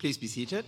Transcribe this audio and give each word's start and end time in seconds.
Please 0.00 0.16
be 0.16 0.28
seated. 0.28 0.64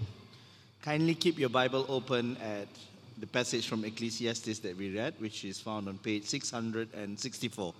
Kindly 0.83 1.15
keep 1.15 1.39
your 1.39 1.49
Bible 1.49 1.87
open 1.89 2.37
at 2.37 2.69
the 3.17 3.27
passage 3.27 3.67
from 3.67 3.83
Ecclesiastes 3.83 4.59
that 4.59 4.77
we 4.77 4.95
read, 4.95 5.15
which 5.21 5.47
is 5.47 5.59
found 5.59 5.89
on 5.89 5.97
page 5.97 6.27
664. 6.27 7.73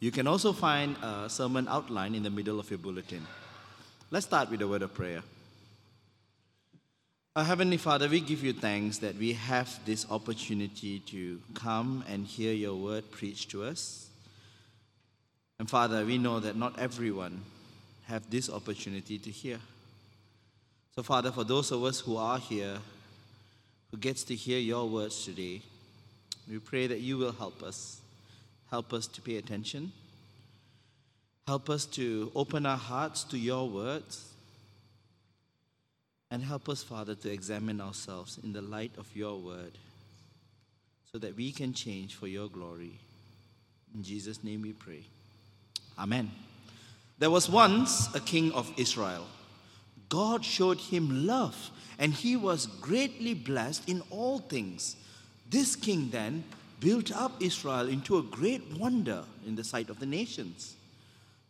You 0.00 0.10
can 0.10 0.26
also 0.26 0.52
find 0.52 0.96
a 1.02 1.30
sermon 1.30 1.68
outline 1.68 2.14
in 2.14 2.22
the 2.22 2.28
middle 2.28 2.60
of 2.60 2.68
your 2.68 2.78
bulletin. 2.78 3.26
Let's 4.10 4.26
start 4.26 4.50
with 4.50 4.60
a 4.60 4.68
word 4.68 4.82
of 4.82 4.92
prayer. 4.92 5.22
Our 7.34 7.44
Heavenly 7.44 7.78
Father, 7.78 8.06
we 8.06 8.20
give 8.20 8.44
you 8.44 8.52
thanks 8.52 8.98
that 8.98 9.16
we 9.16 9.32
have 9.32 9.80
this 9.86 10.04
opportunity 10.10 10.98
to 10.98 11.40
come 11.54 12.04
and 12.10 12.26
hear 12.26 12.52
your 12.52 12.74
word 12.74 13.10
preached 13.10 13.50
to 13.52 13.64
us. 13.64 14.10
And 15.58 15.70
Father, 15.70 16.04
we 16.04 16.18
know 16.18 16.40
that 16.40 16.56
not 16.56 16.78
everyone 16.78 17.40
have 18.04 18.28
this 18.28 18.50
opportunity 18.50 19.18
to 19.18 19.30
hear. 19.30 19.60
So 20.94 21.02
Father, 21.02 21.30
for 21.30 21.44
those 21.44 21.70
of 21.70 21.84
us 21.84 22.00
who 22.00 22.16
are 22.16 22.38
here, 22.38 22.78
who 23.90 23.96
gets 23.96 24.24
to 24.24 24.34
hear 24.34 24.58
your 24.58 24.88
words 24.88 25.24
today, 25.24 25.62
we 26.48 26.58
pray 26.58 26.86
that 26.86 27.00
you 27.00 27.16
will 27.16 27.32
help 27.32 27.62
us. 27.62 28.00
Help 28.70 28.92
us 28.92 29.06
to 29.06 29.20
pay 29.20 29.36
attention. 29.36 29.92
Help 31.46 31.70
us 31.70 31.84
to 31.86 32.30
open 32.34 32.66
our 32.66 32.76
hearts 32.76 33.24
to 33.24 33.38
your 33.38 33.68
words 33.68 34.26
and 36.30 36.42
help 36.42 36.68
us, 36.68 36.82
Father, 36.82 37.14
to 37.16 37.30
examine 37.30 37.80
ourselves 37.80 38.38
in 38.42 38.52
the 38.52 38.62
light 38.62 38.92
of 38.98 39.08
your 39.14 39.36
word 39.38 39.72
so 41.10 41.18
that 41.18 41.36
we 41.36 41.50
can 41.50 41.72
change 41.72 42.14
for 42.14 42.28
your 42.28 42.48
glory. 42.48 42.92
In 43.94 44.04
Jesus' 44.04 44.44
name 44.44 44.62
we 44.62 44.72
pray. 44.72 45.02
Amen. 45.98 46.30
There 47.18 47.30
was 47.30 47.50
once 47.50 48.14
a 48.14 48.20
king 48.20 48.52
of 48.52 48.72
Israel. 48.76 49.26
God 50.10 50.44
showed 50.44 50.78
him 50.78 51.26
love, 51.26 51.70
and 51.98 52.12
he 52.12 52.36
was 52.36 52.66
greatly 52.66 53.32
blessed 53.32 53.88
in 53.88 54.02
all 54.10 54.40
things. 54.40 54.96
This 55.48 55.74
king 55.74 56.10
then 56.10 56.44
built 56.80 57.10
up 57.12 57.32
Israel 57.40 57.88
into 57.88 58.18
a 58.18 58.22
great 58.22 58.62
wonder 58.78 59.24
in 59.46 59.56
the 59.56 59.64
sight 59.64 59.88
of 59.88 60.00
the 60.00 60.06
nations. 60.06 60.76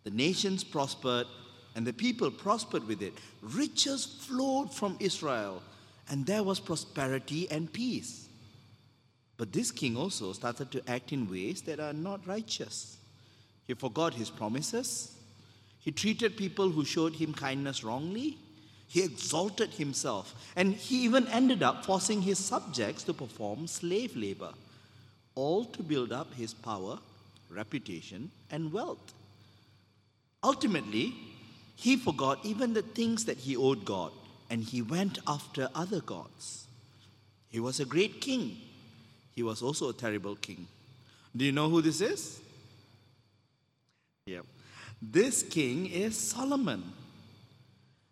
The 0.05 0.11
nations 0.11 0.63
prospered 0.63 1.27
and 1.75 1.87
the 1.87 1.93
people 1.93 2.31
prospered 2.31 2.87
with 2.87 3.03
it. 3.03 3.15
Riches 3.43 4.05
flowed 4.05 4.73
from 4.75 4.97
Israel, 5.01 5.63
and 6.09 6.27
there 6.27 6.43
was 6.43 6.61
prosperity 6.61 7.51
and 7.51 7.73
peace. 7.73 8.29
But 9.37 9.53
this 9.53 9.71
king 9.71 9.97
also 9.97 10.33
started 10.33 10.71
to 10.73 10.91
act 10.91 11.13
in 11.13 11.31
ways 11.31 11.63
that 11.63 11.81
are 11.81 11.93
not 11.93 12.27
righteous. 12.27 12.99
He 13.67 13.75
forgot 13.75 14.15
his 14.15 14.31
promises. 14.31 15.17
He 15.79 15.93
treated 15.93 16.37
people 16.37 16.69
who 16.69 16.85
showed 16.85 17.15
him 17.15 17.33
kindness 17.33 17.85
wrongly. 17.85 18.37
He 18.91 19.05
exalted 19.05 19.71
himself. 19.75 20.35
And 20.57 20.75
he 20.75 21.05
even 21.05 21.29
ended 21.29 21.63
up 21.63 21.87
forcing 21.87 22.23
his 22.23 22.41
subjects 22.41 23.05
to 23.05 23.15
perform 23.15 23.69
slave 23.69 24.17
labor, 24.17 24.53
all 25.37 25.65
to 25.67 25.83
build 25.85 26.11
up 26.11 26.35
his 26.35 26.53
power, 26.53 26.99
reputation, 27.49 28.33
and 28.51 28.73
wealth. 28.73 29.15
Ultimately, 30.43 31.15
he 31.77 31.97
forgot 31.97 32.45
even 32.45 32.75
the 32.75 32.83
things 32.83 33.27
that 33.27 33.39
he 33.39 33.57
owed 33.57 33.85
God, 33.85 34.11
and 34.51 34.65
he 34.65 34.83
went 34.83 35.21
after 35.25 35.69
other 35.73 36.01
gods. 36.01 36.67
He 37.49 37.61
was 37.61 37.79
a 37.79 37.85
great 37.85 38.21
king. 38.21 38.57
He 39.37 39.45
was 39.45 39.63
also 39.63 39.91
a 39.91 39.93
terrible 39.93 40.35
king. 40.35 40.67
Do 41.37 41.45
you 41.45 41.53
know 41.53 41.69
who 41.69 41.81
this 41.81 42.01
is? 42.01 42.41
Yeah. 44.27 44.41
This 45.01 45.45
king 45.45 45.87
is 45.87 46.19
Solomon. 46.19 46.83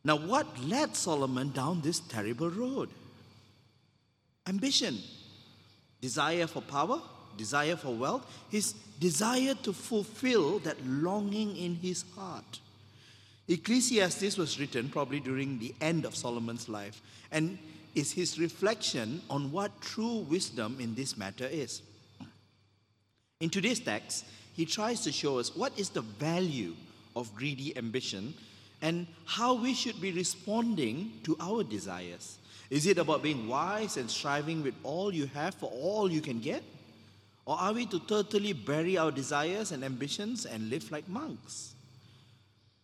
Now, 0.09 0.17
what 0.17 0.47
led 0.65 0.97
Solomon 0.97 1.51
down 1.51 1.83
this 1.83 2.01
terrible 2.01 2.49
road? 2.49 2.89
Ambition, 4.47 4.97
desire 6.01 6.47
for 6.47 6.63
power, 6.63 7.03
desire 7.37 7.77
for 7.77 7.95
wealth, 7.95 8.27
his 8.51 8.73
desire 8.99 9.53
to 9.65 9.75
fulfill 9.75 10.61
that 10.61 10.79
longing 10.87 11.55
in 11.59 11.75
his 11.75 12.07
heart. 12.17 12.61
Ecclesiastes 13.49 14.39
was 14.39 14.59
written 14.59 14.89
probably 14.89 15.21
during 15.21 15.59
the 15.59 15.75
end 15.83 16.07
of 16.07 16.17
Solomon's 16.17 16.71
life 16.71 17.03
and 17.31 17.59
is 17.95 18.11
his 18.11 18.39
reflection 18.39 19.21
on 19.29 19.53
what 19.53 19.79
true 19.83 20.21
wisdom 20.31 20.79
in 20.81 20.95
this 20.95 21.19
matter 21.19 21.47
is. 21.47 21.83
In 23.43 23.51
today's 23.51 23.81
text, 23.81 24.25
he 24.55 24.65
tries 24.65 25.03
to 25.03 25.13
show 25.13 25.39
us 25.39 25.55
what 25.55 25.79
is 25.79 25.91
the 25.91 26.01
value 26.01 26.75
of 27.15 27.35
greedy 27.35 27.77
ambition 27.77 28.33
and 28.81 29.07
how 29.25 29.55
we 29.55 29.75
should 29.75 30.01
be 30.01 30.13
responding 30.13 31.13
to 31.25 31.37
our 31.41 31.65
desires. 31.65 32.39
Is 32.71 32.87
it 32.87 32.99
about 32.99 33.23
being 33.23 33.49
wise 33.49 33.97
and 33.97 34.11
striving 34.11 34.63
with 34.63 34.75
all 34.83 35.13
you 35.13 35.27
have 35.27 35.55
for 35.55 35.71
all 35.71 36.11
you 36.11 36.21
can 36.21 36.41
get? 36.41 36.63
Or 37.47 37.57
are 37.57 37.73
we 37.73 37.87
to 37.87 37.99
totally 38.01 38.53
bury 38.53 38.99
our 38.99 39.11
desires 39.11 39.73
and 39.73 39.83
ambitions 39.83 40.45
and 40.45 40.69
live 40.69 40.93
like 40.93 41.09
monks? 41.09 41.75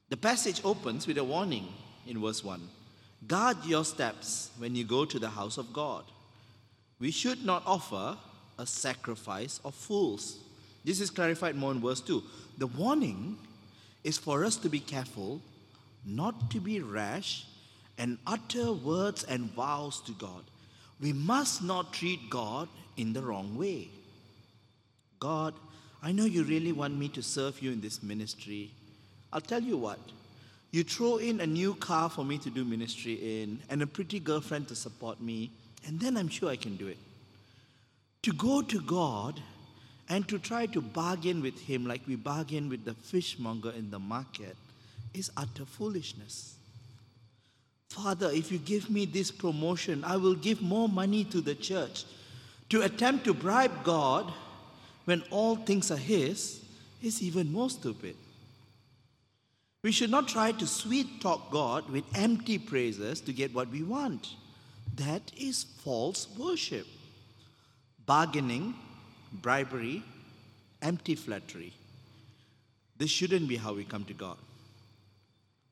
The 0.08 0.16
passage 0.16 0.62
opens 0.64 1.06
with 1.06 1.18
a 1.18 1.24
warning 1.24 1.68
in 2.06 2.20
verse 2.20 2.42
1 2.42 2.60
Guard 3.26 3.64
your 3.64 3.84
steps 3.84 4.50
when 4.58 4.74
you 4.74 4.84
go 4.84 5.04
to 5.04 5.18
the 5.18 5.30
house 5.30 5.58
of 5.58 5.72
God. 5.72 6.04
We 6.98 7.10
should 7.10 7.44
not 7.44 7.62
offer 7.66 8.16
a 8.58 8.66
sacrifice 8.66 9.60
of 9.64 9.74
fools. 9.74 10.38
This 10.84 11.00
is 11.00 11.10
clarified 11.10 11.56
more 11.56 11.72
in 11.72 11.80
verse 11.80 12.00
2. 12.00 12.22
The 12.58 12.66
warning 12.66 13.38
is 14.02 14.18
for 14.18 14.44
us 14.44 14.56
to 14.56 14.68
be 14.68 14.80
careful, 14.80 15.40
not 16.06 16.50
to 16.50 16.60
be 16.60 16.80
rash, 16.80 17.46
and 17.98 18.18
utter 18.26 18.72
words 18.72 19.24
and 19.24 19.52
vows 19.52 20.00
to 20.02 20.12
God. 20.12 20.42
We 21.00 21.12
must 21.12 21.62
not 21.62 21.92
treat 21.92 22.30
God 22.30 22.68
in 22.96 23.12
the 23.12 23.22
wrong 23.22 23.56
way. 23.56 23.88
God, 25.20 25.54
I 26.02 26.12
know 26.12 26.24
you 26.24 26.42
really 26.42 26.72
want 26.72 26.98
me 26.98 27.08
to 27.10 27.22
serve 27.22 27.62
you 27.62 27.72
in 27.72 27.80
this 27.80 28.02
ministry. 28.02 28.70
I'll 29.32 29.40
tell 29.40 29.62
you 29.62 29.76
what. 29.76 29.98
You 30.70 30.82
throw 30.82 31.18
in 31.18 31.40
a 31.40 31.46
new 31.46 31.74
car 31.74 32.10
for 32.10 32.24
me 32.24 32.36
to 32.38 32.50
do 32.50 32.64
ministry 32.64 33.42
in 33.42 33.60
and 33.70 33.80
a 33.80 33.86
pretty 33.86 34.18
girlfriend 34.18 34.68
to 34.68 34.74
support 34.74 35.20
me, 35.20 35.50
and 35.86 36.00
then 36.00 36.16
I'm 36.16 36.28
sure 36.28 36.50
I 36.50 36.56
can 36.56 36.76
do 36.76 36.88
it. 36.88 36.98
To 38.22 38.32
go 38.32 38.60
to 38.60 38.80
God 38.80 39.40
and 40.08 40.26
to 40.28 40.38
try 40.38 40.66
to 40.66 40.80
bargain 40.80 41.42
with 41.42 41.60
Him 41.60 41.86
like 41.86 42.02
we 42.06 42.16
bargain 42.16 42.68
with 42.68 42.84
the 42.84 42.94
fishmonger 42.94 43.70
in 43.70 43.90
the 43.90 43.98
market 43.98 44.56
is 45.14 45.30
utter 45.36 45.64
foolishness. 45.64 46.56
Father, 47.88 48.28
if 48.32 48.50
you 48.50 48.58
give 48.58 48.90
me 48.90 49.06
this 49.06 49.30
promotion, 49.30 50.02
I 50.04 50.16
will 50.16 50.34
give 50.34 50.60
more 50.60 50.88
money 50.88 51.24
to 51.24 51.40
the 51.40 51.54
church. 51.54 52.04
To 52.70 52.82
attempt 52.82 53.24
to 53.24 53.34
bribe 53.34 53.84
God 53.84 54.32
when 55.04 55.22
all 55.30 55.56
things 55.56 55.90
are 55.90 55.96
His 55.96 56.60
is 57.02 57.22
even 57.22 57.52
more 57.52 57.70
stupid. 57.70 58.16
We 59.82 59.92
should 59.92 60.10
not 60.10 60.28
try 60.28 60.50
to 60.52 60.66
sweet 60.66 61.20
talk 61.20 61.50
God 61.50 61.88
with 61.90 62.04
empty 62.14 62.58
praises 62.58 63.20
to 63.20 63.32
get 63.32 63.54
what 63.54 63.68
we 63.68 63.82
want. 63.82 64.34
That 64.96 65.30
is 65.36 65.64
false 65.84 66.26
worship. 66.38 66.86
Bargaining, 68.06 68.74
bribery, 69.32 70.02
empty 70.80 71.14
flattery. 71.14 71.74
This 72.96 73.10
shouldn't 73.10 73.46
be 73.46 73.56
how 73.56 73.74
we 73.74 73.84
come 73.84 74.04
to 74.04 74.14
God. 74.14 74.38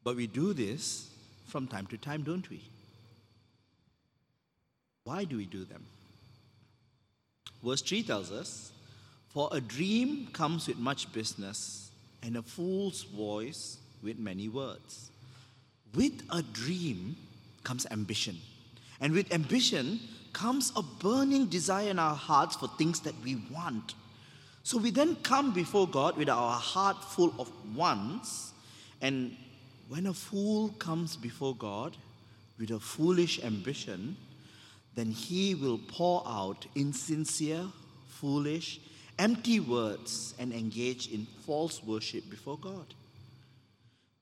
But 0.05 0.17
we 0.17 0.27
do 0.27 0.53
this 0.53 1.11
from 1.47 1.67
time 1.67 1.87
to 1.89 1.99
time, 1.99 2.23
don't 2.23 2.49
we? 2.51 2.63
Why 5.05 5.25
do 5.25 5.37
we 5.37 5.47
do 5.47 5.65
them? 5.65 5.85
Verse 7.63 7.83
3 7.83 8.03
tells 8.03 8.31
us 8.33 8.73
For 9.29 9.49
a 9.53 9.61
dream 9.61 10.29
comes 10.33 10.69
with 10.69 10.79
much 10.79 11.13
business, 11.13 11.91
and 12.23 12.37
a 12.37 12.43
fool's 12.43 13.03
voice 13.03 13.79
with 14.03 14.19
many 14.19 14.49
words. 14.49 15.11
With 15.95 16.23
a 16.31 16.43
dream 16.43 17.17
comes 17.65 17.87
ambition. 17.91 18.39
And 19.01 19.13
with 19.13 19.33
ambition 19.33 20.01
comes 20.33 20.73
a 20.77 20.83
burning 20.83 21.47
desire 21.47 21.91
in 21.91 21.99
our 21.99 22.15
hearts 22.15 22.57
for 22.57 22.69
things 22.79 23.01
that 23.01 23.15
we 23.23 23.37
want. 23.53 23.95
So 24.63 24.79
we 24.79 24.91
then 24.91 25.17
come 25.17 25.53
before 25.53 25.89
God 25.89 26.17
with 26.17 26.29
our 26.29 26.53
heart 26.53 27.05
full 27.05 27.35
of 27.39 27.51
wants. 27.75 28.53
And 29.01 29.37
when 29.93 30.07
a 30.07 30.15
fool 30.15 30.71
comes 30.79 31.17
before 31.17 31.55
God 31.55 31.95
with 32.59 32.71
a 32.71 32.81
foolish 32.81 33.45
ambition, 33.45 34.17
then 34.95 35.11
he 35.11 35.55
will 35.55 35.79
pour 35.87 36.23
out 36.27 36.65
insincere, 36.75 37.67
foolish, 38.09 38.81
empty 39.19 39.61
words 39.61 40.33
and 40.39 40.51
engage 40.51 41.13
in 41.13 41.27
false 41.45 41.85
worship 41.85 42.31
before 42.31 42.57
God. 42.57 42.87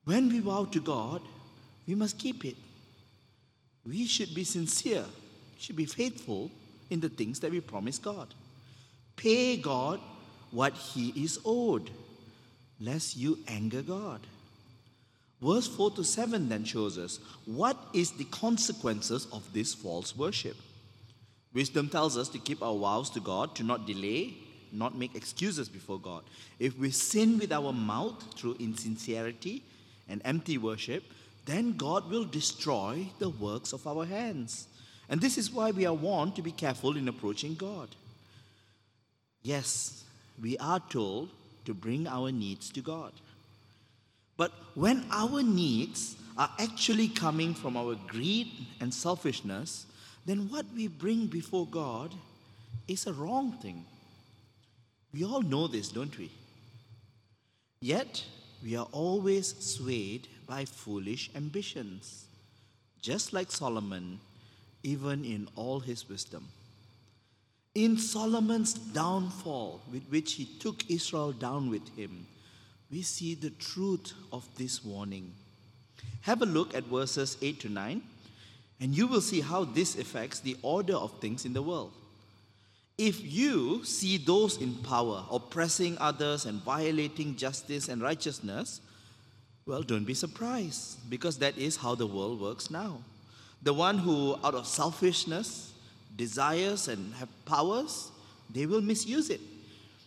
When 0.06 0.28
we 0.28 0.40
vow 0.40 0.64
to 0.64 0.80
God, 0.80 1.22
we 1.86 1.94
must 1.94 2.18
keep 2.18 2.44
it. 2.44 2.56
We 3.86 4.06
should 4.08 4.34
be 4.34 4.42
sincere, 4.42 5.04
should 5.56 5.76
be 5.76 5.86
faithful 5.86 6.50
in 6.90 6.98
the 6.98 7.08
things 7.08 7.38
that 7.38 7.52
we 7.52 7.60
promise 7.60 7.96
God. 7.96 8.34
Pay 9.14 9.58
God 9.58 10.00
what 10.50 10.72
He 10.72 11.10
is 11.10 11.38
owed, 11.44 11.90
lest 12.80 13.16
you 13.16 13.38
anger 13.46 13.82
God. 13.82 14.26
Verse 15.42 15.66
4 15.66 15.92
to 15.92 16.04
7 16.04 16.48
then 16.48 16.64
shows 16.64 16.98
us 16.98 17.18
what 17.46 17.76
is 17.94 18.12
the 18.12 18.24
consequences 18.24 19.26
of 19.32 19.50
this 19.52 19.72
false 19.72 20.16
worship. 20.16 20.56
Wisdom 21.54 21.88
tells 21.88 22.16
us 22.16 22.28
to 22.28 22.38
keep 22.38 22.62
our 22.62 22.76
vows 22.76 23.10
to 23.10 23.20
God, 23.20 23.54
to 23.56 23.64
not 23.64 23.86
delay, 23.86 24.34
not 24.72 24.96
make 24.96 25.14
excuses 25.14 25.68
before 25.68 25.98
God. 25.98 26.22
If 26.58 26.78
we 26.78 26.90
sin 26.90 27.38
with 27.38 27.52
our 27.52 27.72
mouth 27.72 28.22
through 28.36 28.56
insincerity 28.60 29.64
and 30.08 30.20
empty 30.24 30.58
worship, 30.58 31.02
then 31.46 31.76
God 31.76 32.08
will 32.08 32.24
destroy 32.24 33.08
the 33.18 33.30
works 33.30 33.72
of 33.72 33.86
our 33.86 34.04
hands. 34.04 34.68
And 35.08 35.20
this 35.20 35.38
is 35.38 35.50
why 35.50 35.72
we 35.72 35.86
are 35.86 35.94
warned 35.94 36.36
to 36.36 36.42
be 36.42 36.52
careful 36.52 36.96
in 36.96 37.08
approaching 37.08 37.54
God. 37.54 37.88
Yes, 39.42 40.04
we 40.40 40.56
are 40.58 40.80
told 40.80 41.30
to 41.64 41.74
bring 41.74 42.06
our 42.06 42.30
needs 42.30 42.70
to 42.70 42.80
God. 42.80 43.12
But 44.40 44.52
when 44.74 45.04
our 45.10 45.42
needs 45.42 46.16
are 46.38 46.48
actually 46.58 47.08
coming 47.08 47.52
from 47.52 47.76
our 47.76 47.94
greed 48.06 48.48
and 48.80 48.94
selfishness, 48.94 49.84
then 50.24 50.48
what 50.48 50.64
we 50.74 50.88
bring 50.88 51.26
before 51.26 51.66
God 51.66 52.14
is 52.88 53.06
a 53.06 53.12
wrong 53.12 53.52
thing. 53.52 53.84
We 55.12 55.26
all 55.26 55.42
know 55.42 55.66
this, 55.66 55.90
don't 55.90 56.16
we? 56.16 56.30
Yet, 57.82 58.24
we 58.64 58.76
are 58.76 58.88
always 58.92 59.54
swayed 59.58 60.26
by 60.46 60.64
foolish 60.64 61.28
ambitions, 61.36 62.24
just 63.02 63.34
like 63.34 63.52
Solomon, 63.52 64.20
even 64.82 65.22
in 65.22 65.48
all 65.54 65.80
his 65.80 66.08
wisdom. 66.08 66.48
In 67.74 67.98
Solomon's 67.98 68.72
downfall, 68.72 69.82
with 69.92 70.04
which 70.04 70.32
he 70.32 70.46
took 70.46 70.90
Israel 70.90 71.32
down 71.32 71.68
with 71.68 71.86
him, 71.94 72.26
we 72.90 73.02
see 73.02 73.34
the 73.34 73.50
truth 73.50 74.12
of 74.32 74.46
this 74.56 74.84
warning. 74.84 75.32
Have 76.22 76.42
a 76.42 76.46
look 76.46 76.74
at 76.74 76.84
verses 76.84 77.36
8 77.40 77.60
to 77.60 77.68
9, 77.68 78.02
and 78.80 78.96
you 78.96 79.06
will 79.06 79.20
see 79.20 79.40
how 79.40 79.64
this 79.64 79.96
affects 79.96 80.40
the 80.40 80.56
order 80.62 80.94
of 80.94 81.18
things 81.20 81.44
in 81.44 81.52
the 81.52 81.62
world. 81.62 81.92
If 82.98 83.22
you 83.22 83.84
see 83.84 84.18
those 84.18 84.58
in 84.58 84.74
power 84.74 85.24
oppressing 85.30 85.96
others 85.98 86.44
and 86.44 86.62
violating 86.62 87.36
justice 87.36 87.88
and 87.88 88.02
righteousness, 88.02 88.80
well, 89.64 89.82
don't 89.82 90.04
be 90.04 90.14
surprised 90.14 91.08
because 91.08 91.38
that 91.38 91.56
is 91.56 91.76
how 91.76 91.94
the 91.94 92.06
world 92.06 92.40
works 92.40 92.70
now. 92.70 92.98
The 93.62 93.72
one 93.72 93.98
who, 93.98 94.36
out 94.42 94.54
of 94.54 94.66
selfishness, 94.66 95.72
desires 96.16 96.88
and 96.88 97.14
have 97.14 97.28
powers, 97.44 98.10
they 98.52 98.66
will 98.66 98.80
misuse 98.80 99.30
it. 99.30 99.40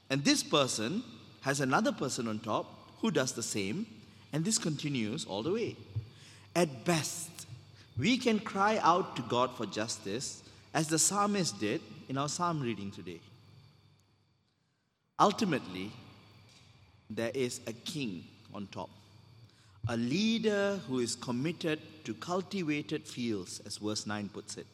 And 0.09 0.23
this 0.23 0.43
person 0.43 1.03
has 1.41 1.61
another 1.61 1.91
person 1.91 2.27
on 2.27 2.39
top 2.39 2.72
who 3.03 3.11
does 3.11 3.33
the 3.33 3.43
same, 3.43 3.85
and 4.31 4.45
this 4.45 4.57
continues 4.57 5.25
all 5.25 5.43
the 5.43 5.51
way. 5.51 5.75
At 6.55 6.85
best, 6.85 7.29
we 7.99 8.17
can 8.17 8.39
cry 8.39 8.79
out 8.81 9.17
to 9.17 9.21
God 9.23 9.57
for 9.57 9.65
justice 9.65 10.41
as 10.73 10.87
the 10.87 10.97
psalmist 10.97 11.59
did 11.59 11.81
in 12.07 12.17
our 12.17 12.29
psalm 12.29 12.61
reading 12.61 12.91
today. 12.91 13.19
Ultimately, 15.19 15.91
there 17.09 17.31
is 17.33 17.59
a 17.67 17.73
king 17.73 18.23
on 18.53 18.67
top, 18.67 18.89
a 19.89 19.97
leader 19.97 20.79
who 20.87 20.99
is 20.99 21.13
committed 21.13 21.81
to 22.05 22.13
cultivated 22.13 23.03
fields, 23.03 23.61
as 23.65 23.79
verse 23.79 24.07
9 24.07 24.29
puts 24.29 24.55
it. 24.55 24.65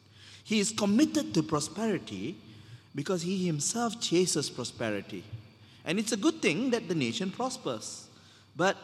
He 0.44 0.60
is 0.60 0.70
committed 0.70 1.34
to 1.34 1.42
prosperity 1.42 2.36
because 2.94 3.22
he 3.22 3.44
himself 3.44 4.00
chases 4.00 4.48
prosperity. 4.48 5.24
And 5.84 5.98
it's 5.98 6.12
a 6.12 6.16
good 6.16 6.40
thing 6.40 6.70
that 6.70 6.86
the 6.86 6.94
nation 6.94 7.32
prospers. 7.32 8.06
But 8.56 8.76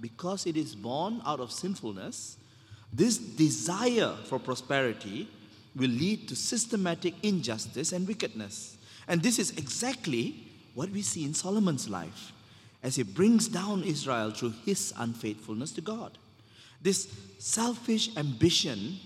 because 0.00 0.46
it 0.46 0.56
is 0.56 0.74
born 0.74 1.22
out 1.24 1.40
of 1.40 1.50
sinfulness, 1.50 2.36
this 2.92 3.18
desire 3.18 4.14
for 4.24 4.38
prosperity 4.38 5.28
will 5.74 5.90
lead 5.90 6.28
to 6.28 6.36
systematic 6.36 7.14
injustice 7.22 7.92
and 7.92 8.06
wickedness. 8.06 8.76
And 9.08 9.22
this 9.22 9.38
is 9.38 9.50
exactly 9.52 10.34
what 10.74 10.90
we 10.90 11.02
see 11.02 11.24
in 11.24 11.34
Solomon's 11.34 11.88
life 11.88 12.32
as 12.82 12.96
he 12.96 13.02
brings 13.02 13.48
down 13.48 13.82
Israel 13.82 14.30
through 14.30 14.54
his 14.64 14.92
unfaithfulness 14.96 15.72
to 15.72 15.80
God. 15.80 16.18
This 16.82 17.08
selfish 17.38 18.16
ambition 18.16 18.96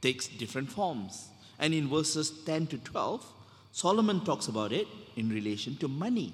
takes 0.00 0.28
different 0.28 0.70
forms. 0.70 1.28
And 1.58 1.72
in 1.72 1.88
verses 1.88 2.30
10 2.44 2.66
to 2.68 2.78
12, 2.78 3.24
Solomon 3.72 4.24
talks 4.24 4.48
about 4.48 4.72
it 4.72 4.88
in 5.16 5.28
relation 5.28 5.76
to 5.76 5.88
money. 5.88 6.32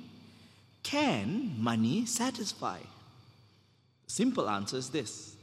Can 0.83 1.55
money 1.59 2.07
satisfy? 2.07 2.79
Simple 4.07 4.49
answer 4.49 4.77
is 4.77 4.91
this 4.91 5.37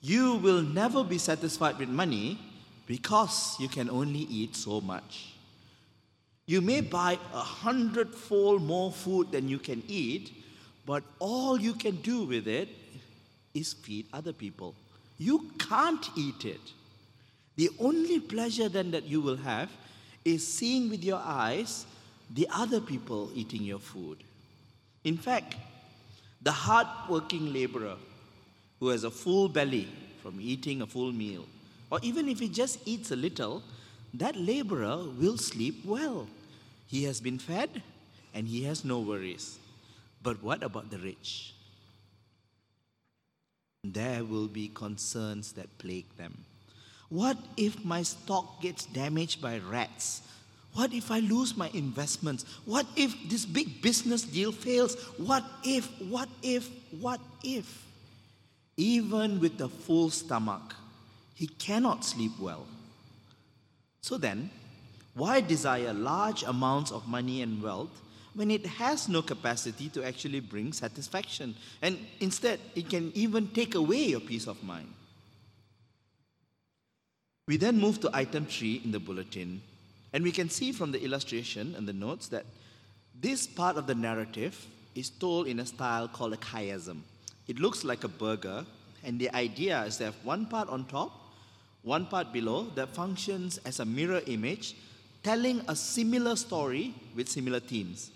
You 0.00 0.36
will 0.36 0.62
never 0.62 1.04
be 1.04 1.18
satisfied 1.18 1.78
with 1.78 1.88
money 1.88 2.38
because 2.86 3.56
you 3.58 3.68
can 3.68 3.90
only 3.90 4.20
eat 4.20 4.56
so 4.56 4.80
much. 4.80 5.34
You 6.46 6.60
may 6.60 6.80
buy 6.80 7.18
a 7.34 7.40
hundredfold 7.40 8.62
more 8.62 8.92
food 8.92 9.32
than 9.32 9.48
you 9.48 9.58
can 9.58 9.82
eat, 9.88 10.32
but 10.86 11.02
all 11.18 11.60
you 11.60 11.74
can 11.74 11.96
do 11.96 12.24
with 12.24 12.46
it 12.46 12.68
is 13.52 13.72
feed 13.72 14.06
other 14.12 14.32
people. 14.32 14.74
You 15.18 15.50
can't 15.58 16.08
eat 16.16 16.44
it. 16.44 16.60
The 17.56 17.70
only 17.80 18.20
pleasure 18.20 18.68
then 18.68 18.92
that 18.92 19.04
you 19.04 19.20
will 19.20 19.36
have 19.38 19.70
is 20.24 20.46
seeing 20.46 20.88
with 20.88 21.02
your 21.02 21.20
eyes 21.22 21.86
the 22.32 22.48
other 22.52 22.80
people 22.80 23.30
eating 23.34 23.62
your 23.62 23.78
food. 23.78 24.18
In 25.06 25.16
fact, 25.16 25.54
the 26.42 26.50
hard-working 26.50 27.52
laborer 27.52 27.94
who 28.80 28.88
has 28.88 29.04
a 29.04 29.10
full 29.10 29.48
belly 29.48 29.86
from 30.20 30.40
eating 30.40 30.82
a 30.82 30.86
full 30.86 31.12
meal 31.12 31.44
or 31.92 32.00
even 32.02 32.28
if 32.28 32.40
he 32.40 32.48
just 32.48 32.80
eats 32.84 33.12
a 33.12 33.16
little, 33.16 33.62
that 34.14 34.34
laborer 34.34 34.96
will 35.16 35.38
sleep 35.38 35.84
well. 35.84 36.26
He 36.88 37.04
has 37.04 37.20
been 37.20 37.38
fed 37.38 37.82
and 38.34 38.48
he 38.48 38.64
has 38.64 38.84
no 38.84 38.98
worries. 38.98 39.60
But 40.24 40.42
what 40.42 40.64
about 40.64 40.90
the 40.90 40.98
rich? 40.98 41.54
There 43.84 44.24
will 44.24 44.48
be 44.48 44.66
concerns 44.74 45.52
that 45.52 45.78
plague 45.78 46.16
them. 46.16 46.36
What 47.10 47.38
if 47.56 47.84
my 47.84 48.02
stock 48.02 48.60
gets 48.60 48.86
damaged 48.86 49.40
by 49.40 49.58
rats? 49.58 50.22
What 50.76 50.92
if 50.92 51.10
I 51.10 51.20
lose 51.20 51.56
my 51.56 51.70
investments? 51.72 52.44
What 52.66 52.84
if 52.96 53.16
this 53.30 53.46
big 53.46 53.80
business 53.80 54.22
deal 54.22 54.52
fails? 54.52 54.94
What 55.16 55.42
if, 55.64 55.86
what 56.02 56.28
if, 56.42 56.68
what 57.00 57.18
if? 57.42 57.86
Even 58.76 59.40
with 59.40 59.58
a 59.62 59.70
full 59.70 60.10
stomach, 60.10 60.74
he 61.34 61.46
cannot 61.46 62.04
sleep 62.04 62.32
well. 62.38 62.66
So 64.02 64.18
then, 64.18 64.50
why 65.14 65.40
desire 65.40 65.94
large 65.94 66.42
amounts 66.42 66.92
of 66.92 67.08
money 67.08 67.40
and 67.40 67.62
wealth 67.62 68.02
when 68.34 68.50
it 68.50 68.66
has 68.66 69.08
no 69.08 69.22
capacity 69.22 69.88
to 69.88 70.04
actually 70.04 70.40
bring 70.40 70.74
satisfaction? 70.74 71.54
And 71.80 71.98
instead, 72.20 72.60
it 72.74 72.90
can 72.90 73.12
even 73.14 73.48
take 73.48 73.76
away 73.76 74.08
your 74.08 74.20
peace 74.20 74.46
of 74.46 74.62
mind. 74.62 74.92
We 77.48 77.56
then 77.56 77.80
move 77.80 77.98
to 78.02 78.10
item 78.12 78.44
3 78.44 78.82
in 78.84 78.92
the 78.92 79.00
bulletin, 79.00 79.62
and 80.16 80.24
we 80.24 80.32
can 80.32 80.48
see 80.48 80.72
from 80.72 80.92
the 80.92 81.04
illustration 81.04 81.74
and 81.76 81.86
the 81.86 81.92
notes 81.92 82.28
that 82.28 82.46
this 83.20 83.46
part 83.46 83.76
of 83.76 83.86
the 83.86 83.94
narrative 83.94 84.66
is 84.94 85.10
told 85.10 85.46
in 85.46 85.60
a 85.60 85.66
style 85.66 86.08
called 86.08 86.32
a 86.32 86.38
chiasm. 86.38 87.02
It 87.48 87.58
looks 87.58 87.84
like 87.84 88.02
a 88.02 88.08
burger, 88.08 88.64
and 89.04 89.20
the 89.20 89.28
idea 89.36 89.82
is 89.82 89.98
to 89.98 90.06
have 90.06 90.14
one 90.24 90.46
part 90.46 90.70
on 90.70 90.86
top 90.86 91.12
one 91.82 92.06
part 92.06 92.32
below 92.32 92.62
that 92.76 92.88
functions 92.94 93.58
as 93.58 93.78
a 93.78 93.84
mirror 93.84 94.22
image 94.26 94.74
telling 95.22 95.60
a 95.68 95.76
similar 95.76 96.34
story 96.34 96.94
with 97.14 97.28
similar 97.28 97.60
themes. 97.60 98.10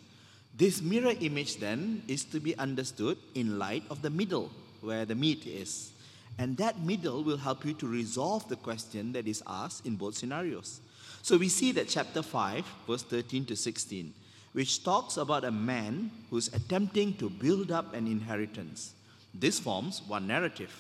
This 0.57 0.81
mirror 0.81 1.13
image 1.21 1.59
then 1.59 2.03
is 2.09 2.25
to 2.33 2.41
be 2.41 2.57
understood 2.57 3.19
in 3.35 3.59
light 3.59 3.85
of 3.91 4.01
the 4.01 4.09
middle, 4.09 4.51
where 4.81 5.05
the 5.05 5.15
meat 5.15 5.47
is. 5.47 5.93
And 6.39 6.57
that 6.57 6.81
middle 6.81 7.23
will 7.23 7.37
help 7.37 7.67
you 7.67 7.75
to 7.75 7.87
resolve 7.87 8.49
the 8.49 8.57
question 8.57 9.13
that 9.13 9.29
is 9.29 9.43
asked 9.47 9.85
in 9.85 9.97
both 9.97 10.15
scenarios. 10.17 10.81
So 11.23 11.37
we 11.37 11.49
see 11.49 11.73
that 11.73 11.89
chapter 11.89 12.23
5, 12.23 12.65
verse 12.87 13.03
13 13.03 13.45
to 13.47 13.57
16, 13.57 14.13
which 14.53 14.83
talks 14.83 15.17
about 15.17 15.45
a 15.45 15.51
man 15.51 16.11
who's 16.31 16.49
attempting 16.49 17.15
to 17.15 17.29
build 17.29 17.71
up 17.71 17.95
an 17.95 18.07
inheritance. 18.07 18.95
This 19.35 19.59
forms 19.59 20.03
one 20.07 20.27
narrative. 20.27 20.73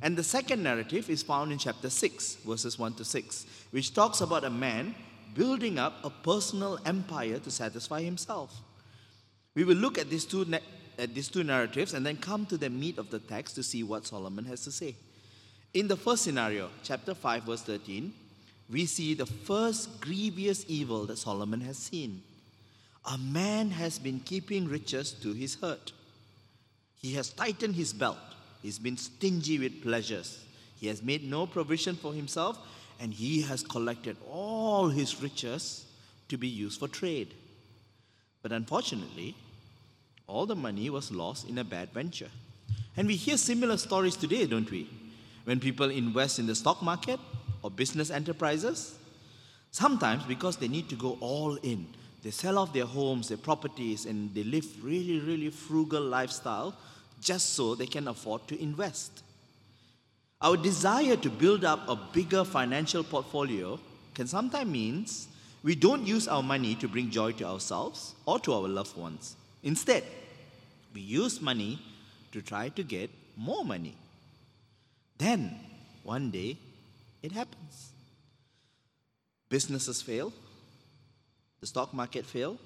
And 0.00 0.16
the 0.16 0.24
second 0.24 0.62
narrative 0.62 1.10
is 1.10 1.22
found 1.22 1.52
in 1.52 1.58
chapter 1.58 1.90
6, 1.90 2.36
verses 2.36 2.78
1 2.78 2.94
to 2.94 3.04
6, 3.04 3.46
which 3.72 3.94
talks 3.94 4.20
about 4.20 4.44
a 4.44 4.50
man 4.50 4.94
building 5.34 5.78
up 5.78 6.04
a 6.04 6.10
personal 6.10 6.78
empire 6.84 7.38
to 7.38 7.50
satisfy 7.50 8.02
himself. 8.02 8.60
We 9.54 9.64
will 9.64 9.76
look 9.76 9.98
at 9.98 10.08
these 10.08 10.24
two, 10.24 10.44
na- 10.44 10.58
at 10.98 11.14
these 11.14 11.28
two 11.28 11.44
narratives 11.44 11.94
and 11.94 12.06
then 12.06 12.16
come 12.16 12.46
to 12.46 12.56
the 12.56 12.70
meat 12.70 12.98
of 12.98 13.10
the 13.10 13.18
text 13.18 13.56
to 13.56 13.62
see 13.62 13.82
what 13.82 14.06
Solomon 14.06 14.44
has 14.46 14.62
to 14.64 14.72
say. 14.72 14.96
In 15.74 15.88
the 15.88 15.96
first 15.96 16.22
scenario, 16.22 16.70
chapter 16.82 17.14
5, 17.14 17.42
verse 17.44 17.62
13, 17.62 18.12
we 18.70 18.86
see 18.86 19.14
the 19.14 19.26
first 19.26 20.00
grievous 20.00 20.64
evil 20.68 21.06
that 21.06 21.18
Solomon 21.18 21.60
has 21.62 21.78
seen. 21.78 22.22
A 23.10 23.16
man 23.16 23.70
has 23.70 23.98
been 23.98 24.20
keeping 24.20 24.68
riches 24.68 25.12
to 25.22 25.32
his 25.32 25.56
hurt. 25.56 25.92
He 27.00 27.14
has 27.14 27.30
tightened 27.30 27.74
his 27.74 27.92
belt 27.92 28.18
He's 28.62 28.78
been 28.78 28.96
stingy 28.96 29.58
with 29.58 29.82
pleasures. 29.82 30.44
He 30.80 30.88
has 30.88 31.02
made 31.02 31.24
no 31.24 31.46
provision 31.46 31.96
for 31.96 32.12
himself, 32.12 32.58
and 33.00 33.12
he 33.12 33.42
has 33.42 33.62
collected 33.62 34.16
all 34.30 34.88
his 34.88 35.22
riches 35.22 35.86
to 36.28 36.36
be 36.36 36.48
used 36.48 36.80
for 36.80 36.88
trade. 36.88 37.34
But 38.42 38.52
unfortunately, 38.52 39.34
all 40.26 40.46
the 40.46 40.56
money 40.56 40.90
was 40.90 41.10
lost 41.10 41.48
in 41.48 41.58
a 41.58 41.64
bad 41.64 41.90
venture. 41.90 42.30
And 42.96 43.06
we 43.06 43.16
hear 43.16 43.36
similar 43.36 43.76
stories 43.76 44.16
today, 44.16 44.46
don't 44.46 44.70
we? 44.70 44.90
When 45.44 45.60
people 45.60 45.90
invest 45.90 46.38
in 46.38 46.46
the 46.46 46.54
stock 46.54 46.82
market 46.82 47.20
or 47.62 47.70
business 47.70 48.10
enterprises, 48.10 48.96
sometimes 49.70 50.24
because 50.24 50.56
they 50.56 50.68
need 50.68 50.88
to 50.88 50.94
go 50.94 51.16
all 51.20 51.56
in, 51.56 51.86
they 52.22 52.30
sell 52.30 52.58
off 52.58 52.72
their 52.72 52.84
homes, 52.84 53.28
their 53.28 53.38
properties, 53.38 54.06
and 54.06 54.34
they 54.34 54.42
live 54.42 54.66
really, 54.82 55.20
really 55.20 55.50
frugal 55.50 56.02
lifestyle 56.02 56.74
just 57.20 57.54
so 57.54 57.74
they 57.74 57.86
can 57.86 58.08
afford 58.08 58.46
to 58.48 58.60
invest. 58.60 59.22
Our 60.40 60.56
desire 60.56 61.16
to 61.16 61.30
build 61.30 61.64
up 61.64 61.88
a 61.88 61.96
bigger 61.96 62.44
financial 62.44 63.02
portfolio 63.02 63.78
can 64.14 64.26
sometimes 64.26 64.70
mean 64.70 65.06
we 65.62 65.74
don't 65.74 66.06
use 66.06 66.28
our 66.28 66.42
money 66.42 66.74
to 66.76 66.88
bring 66.88 67.10
joy 67.10 67.32
to 67.32 67.44
ourselves 67.44 68.14
or 68.24 68.38
to 68.40 68.52
our 68.52 68.68
loved 68.68 68.96
ones. 68.96 69.34
Instead, 69.62 70.04
we 70.94 71.00
use 71.00 71.40
money 71.40 71.78
to 72.32 72.40
try 72.42 72.68
to 72.68 72.82
get 72.82 73.10
more 73.36 73.64
money. 73.64 73.94
Then, 75.18 75.58
one 76.04 76.30
day, 76.30 76.56
it 77.22 77.32
happens. 77.32 77.92
Businesses 79.48 80.02
fail, 80.02 80.32
the 81.60 81.66
stock 81.66 81.92
market 81.94 82.26
fail, 82.26 82.58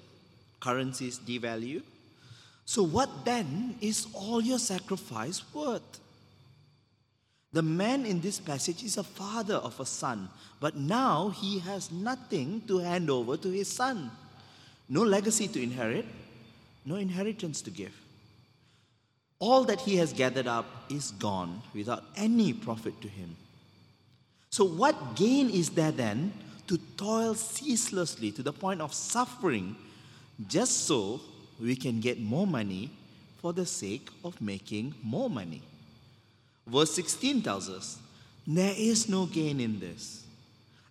currencies 0.59 1.19
devalue. 1.19 1.81
So, 2.65 2.83
what 2.83 3.25
then 3.25 3.75
is 3.81 4.07
all 4.13 4.41
your 4.41 4.59
sacrifice 4.59 5.41
worth? 5.53 5.99
The 7.51 7.61
man 7.61 8.05
in 8.05 8.19
this 8.21 8.39
passage 8.39 8.83
is 8.83 8.97
a 8.97 9.03
father 9.03 9.55
of 9.55 9.79
a 9.79 9.85
son, 9.85 10.29
but 10.59 10.75
now 10.75 11.29
he 11.29 11.59
has 11.59 11.91
nothing 11.91 12.61
to 12.67 12.79
hand 12.79 13.09
over 13.09 13.37
to 13.37 13.49
his 13.49 13.67
son. 13.67 14.09
No 14.89 15.03
legacy 15.03 15.47
to 15.49 15.61
inherit, 15.61 16.05
no 16.85 16.95
inheritance 16.95 17.61
to 17.61 17.69
give. 17.69 17.93
All 19.39 19.65
that 19.65 19.81
he 19.81 19.97
has 19.97 20.13
gathered 20.13 20.47
up 20.47 20.65
is 20.89 21.11
gone 21.11 21.61
without 21.73 22.03
any 22.15 22.53
profit 22.53 22.99
to 23.01 23.07
him. 23.07 23.35
So, 24.53 24.65
what 24.65 25.15
gain 25.15 25.49
is 25.49 25.71
there 25.71 25.91
then 25.91 26.31
to 26.67 26.77
toil 26.95 27.33
ceaselessly 27.33 28.31
to 28.33 28.43
the 28.43 28.53
point 28.53 28.81
of 28.81 28.93
suffering 28.93 29.75
just 30.47 30.85
so 30.85 31.21
we 31.59 31.75
can 31.75 31.99
get 31.99 32.21
more 32.21 32.45
money 32.45 32.91
for 33.41 33.51
the 33.51 33.65
sake 33.65 34.09
of 34.23 34.39
making 34.39 34.93
more 35.01 35.27
money? 35.27 35.63
Verse 36.67 36.93
16 36.93 37.41
tells 37.41 37.67
us 37.67 37.97
there 38.45 38.75
is 38.77 39.09
no 39.09 39.25
gain 39.25 39.59
in 39.59 39.79
this. 39.79 40.23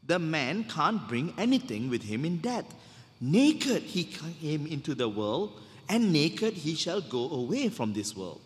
The 0.09 0.19
man 0.19 0.64
can't 0.64 1.07
bring 1.07 1.33
anything 1.38 1.88
with 1.88 2.02
him 2.02 2.25
in 2.25 2.38
death. 2.38 2.66
Naked 3.21 3.85
he 3.85 4.02
came 4.02 4.66
into 4.66 4.92
the 4.97 5.09
world, 5.09 5.52
and 5.88 6.12
naked 6.12 6.54
he 6.54 6.75
shall 6.75 7.00
go 7.00 7.31
away 7.31 7.69
from 7.69 7.92
this 7.92 8.16
world. 8.16 8.40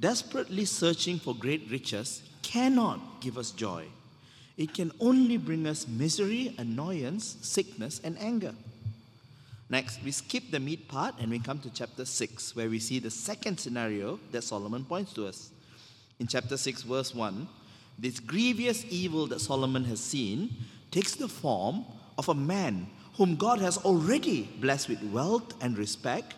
Desperately 0.00 0.64
searching 0.64 1.18
for 1.18 1.34
great 1.34 1.70
riches 1.70 2.22
cannot 2.42 3.20
give 3.20 3.38
us 3.38 3.50
joy. 3.50 3.86
It 4.56 4.74
can 4.74 4.90
only 5.00 5.36
bring 5.36 5.66
us 5.66 5.86
misery, 5.86 6.54
annoyance, 6.58 7.36
sickness, 7.42 8.00
and 8.02 8.18
anger. 8.18 8.54
Next, 9.70 10.02
we 10.02 10.10
skip 10.10 10.50
the 10.50 10.58
meat 10.58 10.88
part 10.88 11.14
and 11.20 11.30
we 11.30 11.38
come 11.38 11.58
to 11.60 11.70
chapter 11.70 12.04
6, 12.04 12.56
where 12.56 12.68
we 12.68 12.78
see 12.78 12.98
the 12.98 13.10
second 13.10 13.60
scenario 13.60 14.18
that 14.32 14.42
Solomon 14.42 14.84
points 14.84 15.12
to 15.12 15.26
us. 15.26 15.50
In 16.18 16.26
chapter 16.26 16.56
6, 16.56 16.82
verse 16.82 17.14
1, 17.14 17.46
this 17.98 18.18
grievous 18.18 18.84
evil 18.88 19.26
that 19.26 19.40
Solomon 19.40 19.84
has 19.84 20.00
seen 20.00 20.50
takes 20.90 21.14
the 21.14 21.28
form 21.28 21.84
of 22.16 22.28
a 22.28 22.34
man 22.34 22.88
whom 23.16 23.36
God 23.36 23.60
has 23.60 23.76
already 23.78 24.48
blessed 24.60 24.88
with 24.88 25.02
wealth 25.02 25.54
and 25.60 25.76
respect, 25.76 26.34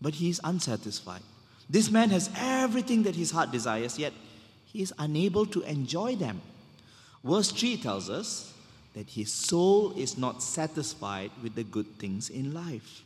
but 0.00 0.14
he 0.14 0.28
is 0.28 0.40
unsatisfied. 0.42 1.22
This 1.68 1.90
man 1.90 2.10
has 2.10 2.30
everything 2.36 3.04
that 3.04 3.14
his 3.14 3.30
heart 3.30 3.52
desires, 3.52 3.98
yet 3.98 4.12
he 4.72 4.82
is 4.82 4.94
unable 4.98 5.46
to 5.46 5.62
enjoy 5.62 6.14
them. 6.14 6.40
Verse 7.24 7.50
3 7.50 7.76
tells 7.78 8.08
us 8.08 8.54
that 8.94 9.10
his 9.10 9.32
soul 9.32 9.92
is 9.96 10.16
not 10.16 10.42
satisfied 10.42 11.30
with 11.42 11.54
the 11.54 11.64
good 11.64 11.98
things 11.98 12.30
in 12.30 12.54
life. 12.54 13.02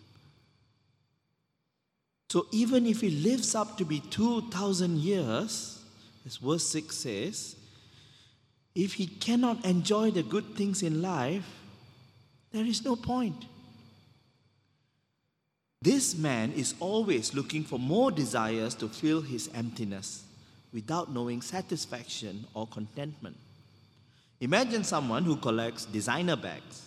So 2.28 2.46
even 2.50 2.86
if 2.86 3.00
he 3.00 3.10
lives 3.10 3.54
up 3.54 3.78
to 3.78 3.84
be 3.84 4.00
2,000 4.00 4.98
years, 4.98 5.82
as 6.26 6.36
verse 6.36 6.66
6 6.68 6.96
says, 6.96 7.56
if 8.74 8.94
he 8.94 9.06
cannot 9.06 9.64
enjoy 9.64 10.10
the 10.10 10.22
good 10.22 10.56
things 10.56 10.82
in 10.82 11.00
life, 11.00 11.46
there 12.52 12.64
is 12.64 12.84
no 12.84 12.96
point. 12.96 13.46
This 15.80 16.16
man 16.16 16.52
is 16.52 16.74
always 16.80 17.34
looking 17.34 17.62
for 17.62 17.78
more 17.78 18.10
desires 18.10 18.74
to 18.76 18.88
fill 18.88 19.22
his 19.22 19.48
emptiness 19.54 20.23
without 20.74 21.10
knowing 21.10 21.40
satisfaction 21.40 22.44
or 22.52 22.66
contentment. 22.66 23.36
Imagine 24.40 24.82
someone 24.82 25.22
who 25.22 25.36
collects 25.36 25.86
designer 25.86 26.36
bags. 26.36 26.82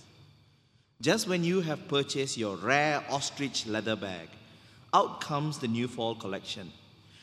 Just 1.01 1.27
when 1.27 1.43
you 1.43 1.61
have 1.61 1.87
purchased 1.87 2.37
your 2.37 2.57
rare 2.57 3.03
ostrich 3.09 3.65
leather 3.65 3.95
bag, 3.95 4.27
out 4.93 5.21
comes 5.21 5.57
the 5.57 5.67
new 5.67 5.87
fall 5.87 6.13
collection. 6.13 6.71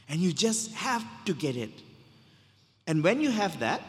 And 0.08 0.20
you 0.20 0.32
just 0.32 0.72
have 0.72 1.04
to 1.26 1.34
get 1.34 1.56
it. 1.56 1.82
And 2.86 3.04
when 3.04 3.20
you 3.20 3.30
have 3.30 3.60
that, 3.60 3.82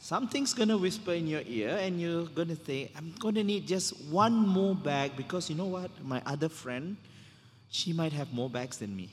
something's 0.00 0.52
going 0.52 0.68
to 0.68 0.78
whisper 0.78 1.12
in 1.12 1.26
your 1.26 1.42
ear, 1.46 1.76
and 1.80 2.00
you're 2.00 2.24
going 2.26 2.48
to 2.48 2.56
say, 2.56 2.90
I'm 2.96 3.14
going 3.18 3.34
to 3.36 3.44
need 3.44 3.66
just 3.66 4.00
one 4.06 4.34
more 4.34 4.74
bag 4.74 5.16
because 5.16 5.48
you 5.48 5.56
know 5.56 5.66
what? 5.66 5.90
My 6.04 6.22
other 6.26 6.48
friend, 6.48 6.96
she 7.68 7.92
might 7.92 8.12
have 8.12 8.32
more 8.32 8.50
bags 8.50 8.78
than 8.78 8.96
me. 8.96 9.10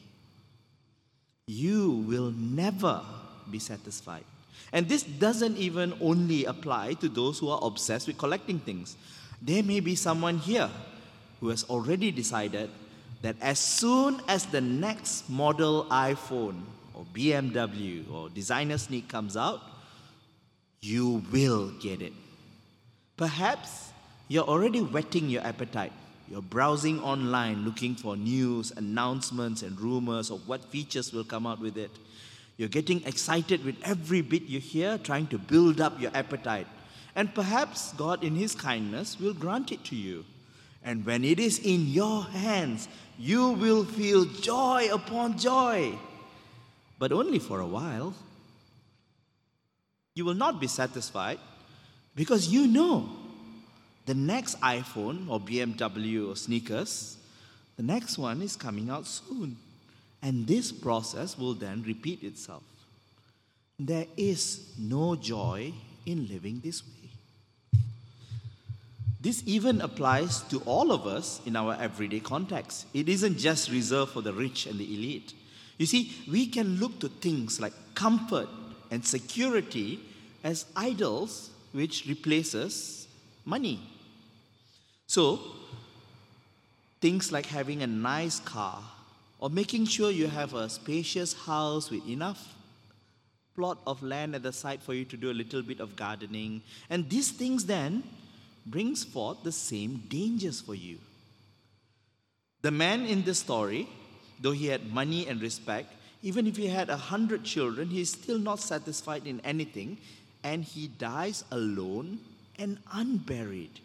You 1.47 2.03
will 2.05 2.31
never 2.31 3.01
be 3.49 3.59
satisfied. 3.59 4.25
And 4.73 4.89
this 4.89 5.03
doesn't 5.03 5.57
even 5.57 5.93
only 6.01 6.43
apply 6.43 6.93
to 6.95 7.07
those 7.07 7.39
who 7.39 7.49
are 7.49 7.59
obsessed 7.61 8.07
with 8.07 8.17
collecting 8.17 8.59
things. 8.59 8.97
There 9.41 9.63
may 9.63 9.79
be 9.79 9.95
someone 9.95 10.39
here 10.39 10.69
who 11.39 11.47
has 11.49 11.63
already 11.63 12.11
decided 12.11 12.69
that 13.21 13.37
as 13.41 13.59
soon 13.59 14.21
as 14.27 14.45
the 14.45 14.59
next 14.61 15.29
model 15.29 15.85
iPhone 15.85 16.61
or 16.93 17.05
BMW 17.13 18.11
or 18.11 18.29
designer 18.29 18.77
sneak 18.77 19.07
comes 19.07 19.37
out, 19.37 19.61
you 20.81 21.23
will 21.31 21.71
get 21.79 22.01
it. 22.01 22.13
Perhaps 23.15 23.89
you're 24.27 24.43
already 24.43 24.81
whetting 24.81 25.29
your 25.29 25.43
appetite. 25.43 25.93
You're 26.29 26.41
browsing 26.41 26.99
online 26.99 27.63
looking 27.63 27.95
for 27.95 28.17
news, 28.17 28.71
announcements, 28.75 29.61
and 29.63 29.79
rumors 29.79 30.29
of 30.29 30.47
what 30.47 30.65
features 30.65 31.13
will 31.13 31.23
come 31.23 31.47
out 31.47 31.59
with 31.61 31.77
it. 31.77 31.91
You're 32.57 32.69
getting 32.69 33.03
excited 33.05 33.63
with 33.63 33.75
every 33.83 34.21
bit 34.21 34.43
you 34.43 34.59
hear, 34.59 34.97
trying 34.97 35.27
to 35.27 35.37
build 35.37 35.79
up 35.79 36.01
your 36.01 36.11
appetite. 36.13 36.67
And 37.15 37.33
perhaps 37.33 37.93
God, 37.93 38.23
in 38.23 38.35
His 38.35 38.55
kindness, 38.55 39.19
will 39.19 39.33
grant 39.33 39.71
it 39.71 39.83
to 39.85 39.95
you. 39.95 40.25
And 40.83 41.05
when 41.05 41.23
it 41.23 41.39
is 41.39 41.59
in 41.59 41.87
your 41.87 42.23
hands, 42.23 42.87
you 43.17 43.51
will 43.51 43.85
feel 43.85 44.25
joy 44.25 44.89
upon 44.91 45.37
joy. 45.37 45.97
But 46.99 47.11
only 47.11 47.39
for 47.39 47.59
a 47.59 47.67
while. 47.67 48.13
You 50.13 50.25
will 50.25 50.33
not 50.33 50.59
be 50.59 50.67
satisfied 50.67 51.39
because 52.15 52.47
you 52.47 52.67
know 52.67 53.07
the 54.07 54.15
next 54.15 54.59
iPhone 54.61 55.29
or 55.29 55.39
BMW 55.39 56.31
or 56.31 56.35
sneakers, 56.35 57.17
the 57.75 57.83
next 57.83 58.17
one 58.17 58.41
is 58.41 58.55
coming 58.55 58.89
out 58.89 59.05
soon. 59.05 59.57
And 60.23 60.47
this 60.47 60.71
process 60.71 61.37
will 61.37 61.53
then 61.53 61.83
repeat 61.85 62.23
itself. 62.23 62.63
There 63.77 64.07
is 64.15 64.73
no 64.79 65.15
joy 65.15 65.73
in 66.05 66.27
living 66.27 66.61
this 66.63 66.81
way. 66.83 67.09
This 69.19 69.43
even 69.45 69.81
applies 69.81 70.41
to 70.43 70.59
all 70.59 70.93
of 70.93 71.05
us 71.05 71.41
in 71.45 71.57
our 71.57 71.75
everyday 71.79 72.21
context. 72.21 72.85
It 72.93 73.09
isn't 73.09 73.37
just 73.37 73.69
reserved 73.69 74.13
for 74.13 74.21
the 74.21 74.33
rich 74.33 74.67
and 74.67 74.79
the 74.79 74.85
elite. 74.85 75.33
You 75.77 75.85
see, 75.85 76.13
we 76.31 76.47
can 76.47 76.79
look 76.79 76.99
to 76.99 77.09
things 77.09 77.59
like 77.59 77.73
comfort 77.93 78.47
and 78.89 79.05
security 79.05 79.99
as 80.45 80.65
idols 80.77 81.49
which 81.73 82.05
replaces 82.07 83.07
money. 83.43 83.81
So, 85.07 85.39
things 86.99 87.31
like 87.31 87.45
having 87.45 87.81
a 87.81 87.87
nice 87.87 88.39
car 88.41 88.83
or 89.39 89.49
making 89.49 89.85
sure 89.85 90.11
you 90.11 90.27
have 90.27 90.53
a 90.53 90.69
spacious 90.69 91.33
house 91.33 91.89
with 91.89 92.07
enough 92.07 92.55
plot 93.55 93.79
of 93.87 94.03
land 94.03 94.35
at 94.35 94.43
the 94.43 94.53
side 94.53 94.83
for 94.83 94.93
you 94.93 95.05
to 95.05 95.17
do 95.17 95.31
a 95.31 95.33
little 95.33 95.63
bit 95.63 95.79
of 95.79 95.95
gardening. 95.95 96.61
And 96.89 97.09
these 97.09 97.31
things 97.31 97.65
then 97.65 98.03
brings 98.65 99.03
forth 99.03 99.43
the 99.43 99.51
same 99.51 100.03
dangers 100.09 100.61
for 100.61 100.75
you. 100.75 100.97
The 102.61 102.71
man 102.71 103.05
in 103.05 103.23
this 103.23 103.39
story, 103.39 103.87
though 104.41 104.51
he 104.51 104.67
had 104.67 104.91
money 104.93 105.27
and 105.27 105.41
respect, 105.41 105.93
even 106.21 106.47
if 106.47 106.57
he 106.57 106.67
had 106.67 106.89
a 106.89 106.97
hundred 106.97 107.43
children, 107.43 107.87
he 107.89 108.01
is 108.01 108.11
still 108.11 108.39
not 108.39 108.59
satisfied 108.59 109.25
in 109.25 109.39
anything, 109.41 109.97
and 110.43 110.63
he 110.63 110.87
dies 110.87 111.43
alone 111.51 112.19
and 112.59 112.79
unburied. 112.91 113.79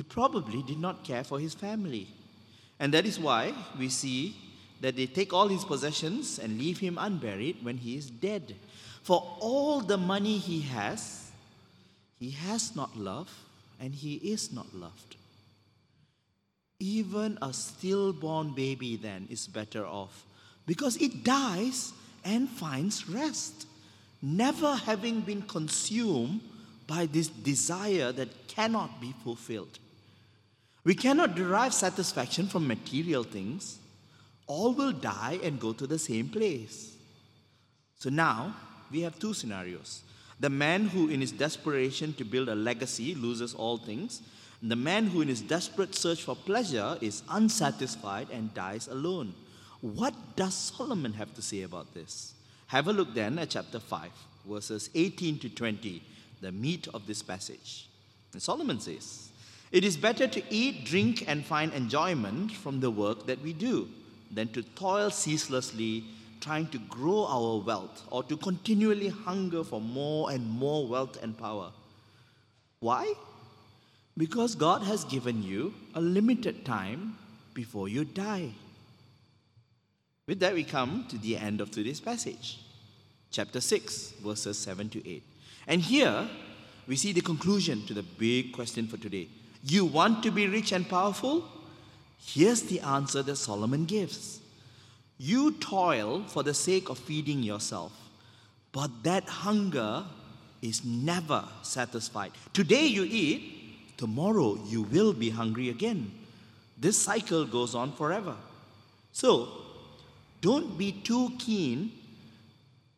He 0.00 0.04
probably 0.04 0.62
did 0.62 0.80
not 0.80 1.04
care 1.04 1.22
for 1.22 1.38
his 1.38 1.52
family. 1.52 2.08
And 2.78 2.94
that 2.94 3.04
is 3.04 3.20
why 3.20 3.52
we 3.78 3.90
see 3.90 4.34
that 4.80 4.96
they 4.96 5.04
take 5.04 5.34
all 5.34 5.46
his 5.46 5.62
possessions 5.62 6.38
and 6.38 6.58
leave 6.58 6.78
him 6.78 6.96
unburied 6.98 7.58
when 7.62 7.76
he 7.76 7.98
is 7.98 8.08
dead. 8.08 8.56
For 9.02 9.36
all 9.40 9.82
the 9.82 9.98
money 9.98 10.38
he 10.38 10.62
has, 10.62 11.30
he 12.18 12.30
has 12.30 12.74
not 12.74 12.96
love 12.96 13.30
and 13.78 13.94
he 13.94 14.14
is 14.14 14.54
not 14.54 14.74
loved. 14.74 15.16
Even 16.78 17.36
a 17.42 17.52
stillborn 17.52 18.54
baby 18.54 18.96
then 18.96 19.28
is 19.28 19.46
better 19.46 19.84
off 19.84 20.24
because 20.66 20.96
it 20.96 21.24
dies 21.24 21.92
and 22.24 22.48
finds 22.48 23.06
rest, 23.06 23.66
never 24.22 24.76
having 24.76 25.20
been 25.20 25.42
consumed 25.42 26.40
by 26.86 27.04
this 27.04 27.28
desire 27.28 28.12
that 28.12 28.48
cannot 28.48 28.98
be 28.98 29.12
fulfilled. 29.22 29.78
We 30.84 30.94
cannot 30.94 31.34
derive 31.34 31.74
satisfaction 31.74 32.46
from 32.46 32.66
material 32.66 33.22
things. 33.22 33.78
All 34.46 34.72
will 34.72 34.92
die 34.92 35.38
and 35.42 35.60
go 35.60 35.72
to 35.72 35.86
the 35.86 35.98
same 35.98 36.28
place. 36.28 36.96
So 37.98 38.08
now 38.08 38.54
we 38.90 39.02
have 39.02 39.18
two 39.18 39.34
scenarios. 39.34 40.02
The 40.40 40.50
man 40.50 40.86
who, 40.86 41.08
in 41.08 41.20
his 41.20 41.32
desperation 41.32 42.14
to 42.14 42.24
build 42.24 42.48
a 42.48 42.54
legacy, 42.54 43.14
loses 43.14 43.54
all 43.54 43.76
things. 43.76 44.22
The 44.62 44.76
man 44.76 45.06
who, 45.06 45.20
in 45.20 45.28
his 45.28 45.42
desperate 45.42 45.94
search 45.94 46.22
for 46.22 46.34
pleasure, 46.34 46.96
is 47.00 47.22
unsatisfied 47.28 48.28
and 48.32 48.52
dies 48.54 48.88
alone. 48.88 49.34
What 49.82 50.14
does 50.36 50.54
Solomon 50.54 51.12
have 51.14 51.34
to 51.34 51.42
say 51.42 51.62
about 51.62 51.94
this? 51.94 52.34
Have 52.68 52.88
a 52.88 52.92
look 52.92 53.14
then 53.14 53.38
at 53.38 53.50
chapter 53.50 53.80
5, 53.80 54.10
verses 54.48 54.90
18 54.94 55.38
to 55.40 55.48
20, 55.50 56.02
the 56.40 56.52
meat 56.52 56.88
of 56.94 57.06
this 57.06 57.22
passage. 57.22 57.88
And 58.32 58.40
Solomon 58.40 58.80
says, 58.80 59.29
It 59.72 59.84
is 59.84 59.96
better 59.96 60.26
to 60.26 60.42
eat, 60.50 60.84
drink, 60.84 61.24
and 61.28 61.44
find 61.44 61.72
enjoyment 61.72 62.52
from 62.52 62.80
the 62.80 62.90
work 62.90 63.26
that 63.26 63.40
we 63.40 63.52
do 63.52 63.88
than 64.30 64.48
to 64.48 64.62
toil 64.62 65.10
ceaselessly 65.10 66.04
trying 66.40 66.66
to 66.68 66.78
grow 66.78 67.26
our 67.26 67.62
wealth 67.62 68.02
or 68.10 68.22
to 68.24 68.36
continually 68.36 69.08
hunger 69.08 69.62
for 69.62 69.80
more 69.80 70.30
and 70.30 70.48
more 70.48 70.86
wealth 70.86 71.22
and 71.22 71.36
power. 71.36 71.70
Why? 72.80 73.12
Because 74.16 74.54
God 74.54 74.82
has 74.82 75.04
given 75.04 75.42
you 75.42 75.74
a 75.94 76.00
limited 76.00 76.64
time 76.64 77.16
before 77.54 77.88
you 77.88 78.04
die. 78.04 78.50
With 80.26 80.40
that, 80.40 80.54
we 80.54 80.64
come 80.64 81.06
to 81.10 81.18
the 81.18 81.36
end 81.36 81.60
of 81.60 81.70
today's 81.70 82.00
passage, 82.00 82.60
chapter 83.30 83.60
6, 83.60 84.14
verses 84.24 84.58
7 84.58 84.88
to 84.90 85.08
8. 85.08 85.22
And 85.66 85.80
here, 85.80 86.28
we 86.86 86.96
see 86.96 87.12
the 87.12 87.20
conclusion 87.20 87.84
to 87.86 87.94
the 87.94 88.02
big 88.02 88.52
question 88.52 88.86
for 88.86 88.96
today. 88.96 89.28
You 89.62 89.84
want 89.84 90.22
to 90.22 90.30
be 90.30 90.46
rich 90.46 90.72
and 90.72 90.88
powerful? 90.88 91.44
Here's 92.18 92.62
the 92.62 92.80
answer 92.80 93.22
that 93.22 93.36
Solomon 93.36 93.84
gives 93.84 94.40
You 95.18 95.52
toil 95.52 96.24
for 96.24 96.42
the 96.42 96.54
sake 96.54 96.88
of 96.88 96.98
feeding 96.98 97.42
yourself, 97.42 97.92
but 98.72 99.02
that 99.02 99.24
hunger 99.24 100.04
is 100.62 100.84
never 100.84 101.44
satisfied. 101.62 102.32
Today 102.52 102.86
you 102.86 103.04
eat, 103.04 103.96
tomorrow 103.96 104.58
you 104.66 104.82
will 104.82 105.12
be 105.12 105.30
hungry 105.30 105.68
again. 105.68 106.12
This 106.78 106.96
cycle 106.96 107.44
goes 107.44 107.74
on 107.74 107.92
forever. 107.92 108.36
So, 109.12 109.48
don't 110.40 110.78
be 110.78 110.92
too 110.92 111.32
keen 111.38 111.92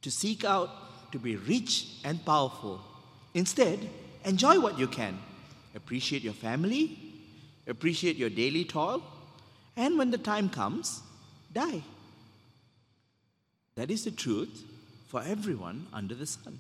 to 0.02 0.11
seek 0.11 0.45
out 0.45 1.11
to 1.12 1.19
be 1.19 1.37
rich 1.37 1.87
and 2.04 2.25
powerful. 2.25 2.81
Instead, 3.35 3.78
enjoy 4.25 4.61
what 4.61 4.78
you 4.78 4.87
can. 4.87 5.18
Appreciate 5.74 6.22
your 6.22 6.35
family, 6.35 6.98
appreciate 7.66 8.16
your 8.16 8.30
daily 8.30 8.64
toil, 8.64 9.02
and 9.76 9.96
when 9.96 10.11
the 10.11 10.18
time 10.18 10.48
comes, 10.48 11.02
die. 11.52 11.82
That 13.74 13.90
is 13.90 14.04
the 14.04 14.11
truth 14.11 14.64
for 15.08 15.22
everyone 15.22 15.87
under 15.92 16.14
the 16.14 16.26
sun. 16.26 16.58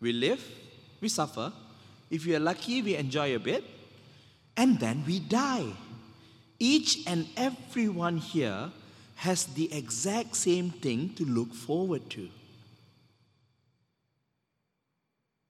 We 0.00 0.12
live, 0.12 0.42
we 1.00 1.08
suffer. 1.08 1.52
If 2.10 2.24
we 2.24 2.34
are 2.34 2.40
lucky, 2.40 2.80
we 2.80 2.96
enjoy 2.96 3.34
a 3.34 3.38
bit, 3.38 3.64
and 4.56 4.80
then 4.80 5.04
we 5.06 5.20
die. 5.20 5.66
Each 6.58 7.06
and 7.06 7.26
every 7.36 7.88
one 7.88 8.16
here 8.16 8.70
has 9.16 9.44
the 9.46 9.72
exact 9.74 10.36
same 10.36 10.70
thing 10.70 11.10
to 11.14 11.24
look 11.24 11.52
forward 11.52 12.08
to. 12.10 12.28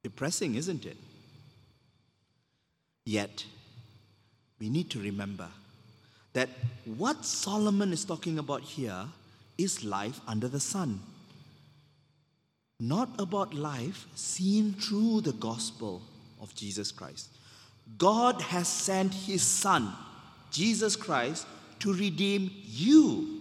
Depressing, 0.03 0.55
isn't 0.55 0.85
it? 0.85 0.97
Yet, 3.09 3.47
we 4.61 4.69
need 4.69 4.91
to 4.91 5.01
remember 5.01 5.49
that 6.35 6.51
what 6.85 7.25
Solomon 7.25 7.91
is 7.91 8.05
talking 8.05 8.39
about 8.39 8.61
here 8.61 9.07
is 9.57 9.83
life 9.83 10.21
under 10.29 10.47
the 10.47 10.61
sun. 10.61 11.01
Not 12.79 13.09
about 13.19 13.55
life 13.55 14.07
seen 14.15 14.75
through 14.75 15.23
the 15.23 15.33
gospel 15.33 16.03
of 16.39 16.55
Jesus 16.55 16.93
Christ. 16.93 17.31
God 17.97 18.43
has 18.43 18.69
sent 18.69 19.15
his 19.15 19.41
Son, 19.41 19.91
Jesus 20.51 20.95
Christ, 20.95 21.47
to 21.79 21.95
redeem 21.95 22.51
you, 22.67 23.41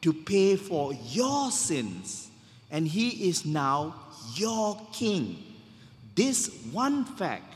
to 0.00 0.14
pay 0.14 0.56
for 0.56 0.94
your 1.10 1.50
sins, 1.50 2.30
and 2.70 2.88
he 2.88 3.28
is 3.28 3.44
now 3.44 3.96
your 4.34 4.80
king. 4.94 5.44
This 6.14 6.48
one 6.72 7.04
fact 7.04 7.54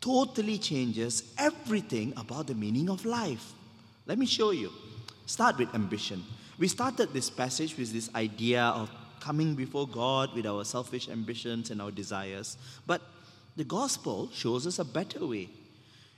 totally 0.00 0.58
changes 0.58 1.32
everything 1.38 2.12
about 2.16 2.46
the 2.46 2.54
meaning 2.54 2.88
of 2.88 3.04
life. 3.04 3.52
Let 4.06 4.18
me 4.18 4.26
show 4.26 4.50
you. 4.50 4.72
Start 5.26 5.58
with 5.58 5.74
ambition. 5.74 6.24
We 6.58 6.68
started 6.68 7.12
this 7.12 7.30
passage 7.30 7.76
with 7.76 7.92
this 7.92 8.12
idea 8.14 8.62
of 8.62 8.90
coming 9.20 9.54
before 9.54 9.86
God 9.86 10.34
with 10.34 10.46
our 10.46 10.64
selfish 10.64 11.08
ambitions 11.08 11.70
and 11.70 11.80
our 11.80 11.90
desires. 11.90 12.56
But 12.86 13.02
the 13.56 13.64
gospel 13.64 14.30
shows 14.32 14.66
us 14.66 14.78
a 14.78 14.84
better 14.84 15.26
way. 15.26 15.48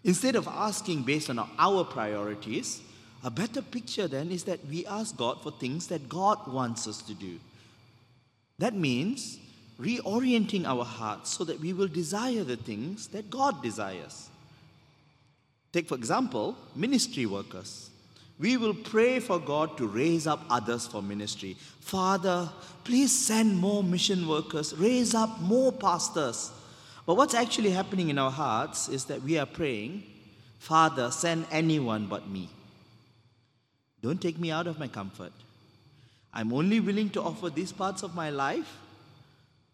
Instead 0.04 0.36
of 0.36 0.48
asking 0.48 1.02
based 1.02 1.30
on 1.30 1.38
our 1.58 1.84
priorities, 1.84 2.80
a 3.24 3.30
better 3.30 3.62
picture 3.62 4.08
then 4.08 4.30
is 4.30 4.44
that 4.44 4.64
we 4.66 4.84
ask 4.86 5.16
God 5.16 5.42
for 5.42 5.52
things 5.52 5.86
that 5.88 6.08
God 6.08 6.52
wants 6.52 6.88
us 6.88 7.02
to 7.02 7.14
do. 7.14 7.38
That 8.58 8.74
means 8.74 9.38
reorienting 9.82 10.64
our 10.64 10.84
hearts 10.84 11.30
so 11.36 11.44
that 11.44 11.58
we 11.60 11.72
will 11.72 11.88
desire 11.88 12.44
the 12.44 12.56
things 12.56 13.08
that 13.08 13.28
God 13.28 13.62
desires. 13.62 14.28
Take, 15.72 15.88
for 15.88 15.96
example, 15.96 16.56
ministry 16.76 17.26
workers. 17.26 17.90
We 18.38 18.56
will 18.56 18.74
pray 18.74 19.20
for 19.20 19.38
God 19.38 19.76
to 19.78 19.86
raise 19.86 20.26
up 20.26 20.44
others 20.50 20.86
for 20.86 21.02
ministry. 21.02 21.56
Father, 21.80 22.48
please 22.84 23.16
send 23.16 23.56
more 23.56 23.82
mission 23.82 24.26
workers, 24.26 24.74
raise 24.76 25.14
up 25.14 25.40
more 25.40 25.72
pastors. 25.72 26.50
But 27.06 27.16
what's 27.16 27.34
actually 27.34 27.70
happening 27.70 28.08
in 28.08 28.18
our 28.18 28.30
hearts 28.30 28.88
is 28.88 29.06
that 29.06 29.22
we 29.22 29.38
are 29.38 29.46
praying, 29.46 30.04
Father, 30.58 31.10
send 31.10 31.46
anyone 31.50 32.06
but 32.06 32.28
me. 32.28 32.48
Don't 34.02 34.20
take 34.20 34.38
me 34.38 34.50
out 34.50 34.66
of 34.66 34.78
my 34.78 34.88
comfort. 34.88 35.32
I'm 36.34 36.52
only 36.52 36.80
willing 36.80 37.10
to 37.10 37.22
offer 37.22 37.50
these 37.50 37.72
parts 37.72 38.02
of 38.02 38.14
my 38.14 38.30
life, 38.30 38.78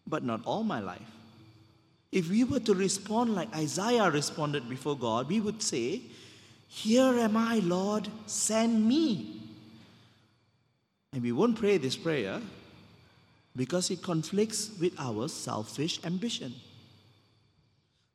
but 0.09 0.23
not 0.23 0.41
all 0.45 0.63
my 0.63 0.79
life. 0.79 1.11
If 2.11 2.29
we 2.29 2.43
were 2.43 2.59
to 2.61 2.73
respond 2.73 3.35
like 3.35 3.55
Isaiah 3.55 4.09
responded 4.09 4.67
before 4.67 4.97
God, 4.97 5.29
we 5.29 5.39
would 5.39 5.61
say, 5.61 6.01
Here 6.67 7.19
am 7.19 7.37
I, 7.37 7.59
Lord, 7.59 8.07
send 8.25 8.87
me. 8.87 9.41
And 11.13 11.21
we 11.21 11.31
won't 11.31 11.57
pray 11.57 11.77
this 11.77 11.95
prayer 11.95 12.41
because 13.55 13.91
it 13.91 14.01
conflicts 14.01 14.71
with 14.79 14.93
our 14.99 15.27
selfish 15.27 16.03
ambition. 16.03 16.53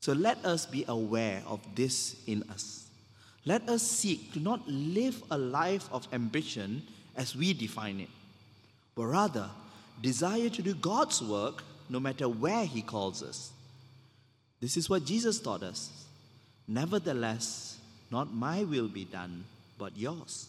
So 0.00 0.12
let 0.12 0.44
us 0.44 0.66
be 0.66 0.84
aware 0.86 1.42
of 1.46 1.60
this 1.74 2.16
in 2.26 2.42
us. 2.50 2.86
Let 3.44 3.68
us 3.68 3.82
seek 3.82 4.32
to 4.32 4.40
not 4.40 4.66
live 4.66 5.22
a 5.30 5.38
life 5.38 5.88
of 5.92 6.08
ambition 6.12 6.82
as 7.16 7.36
we 7.36 7.52
define 7.52 8.00
it, 8.00 8.08
but 8.94 9.06
rather 9.06 9.48
desire 10.02 10.48
to 10.48 10.62
do 10.62 10.74
God's 10.74 11.22
work 11.22 11.62
no 11.88 12.00
matter 12.00 12.28
where 12.28 12.64
He 12.64 12.82
calls 12.82 13.22
us. 13.22 13.50
This 14.60 14.76
is 14.76 14.88
what 14.88 15.04
Jesus 15.04 15.40
taught 15.40 15.62
us. 15.62 15.90
Nevertheless, 16.66 17.78
not 18.10 18.32
my 18.32 18.64
will 18.64 18.88
be 18.88 19.04
done, 19.04 19.44
but 19.78 19.96
yours. 19.96 20.48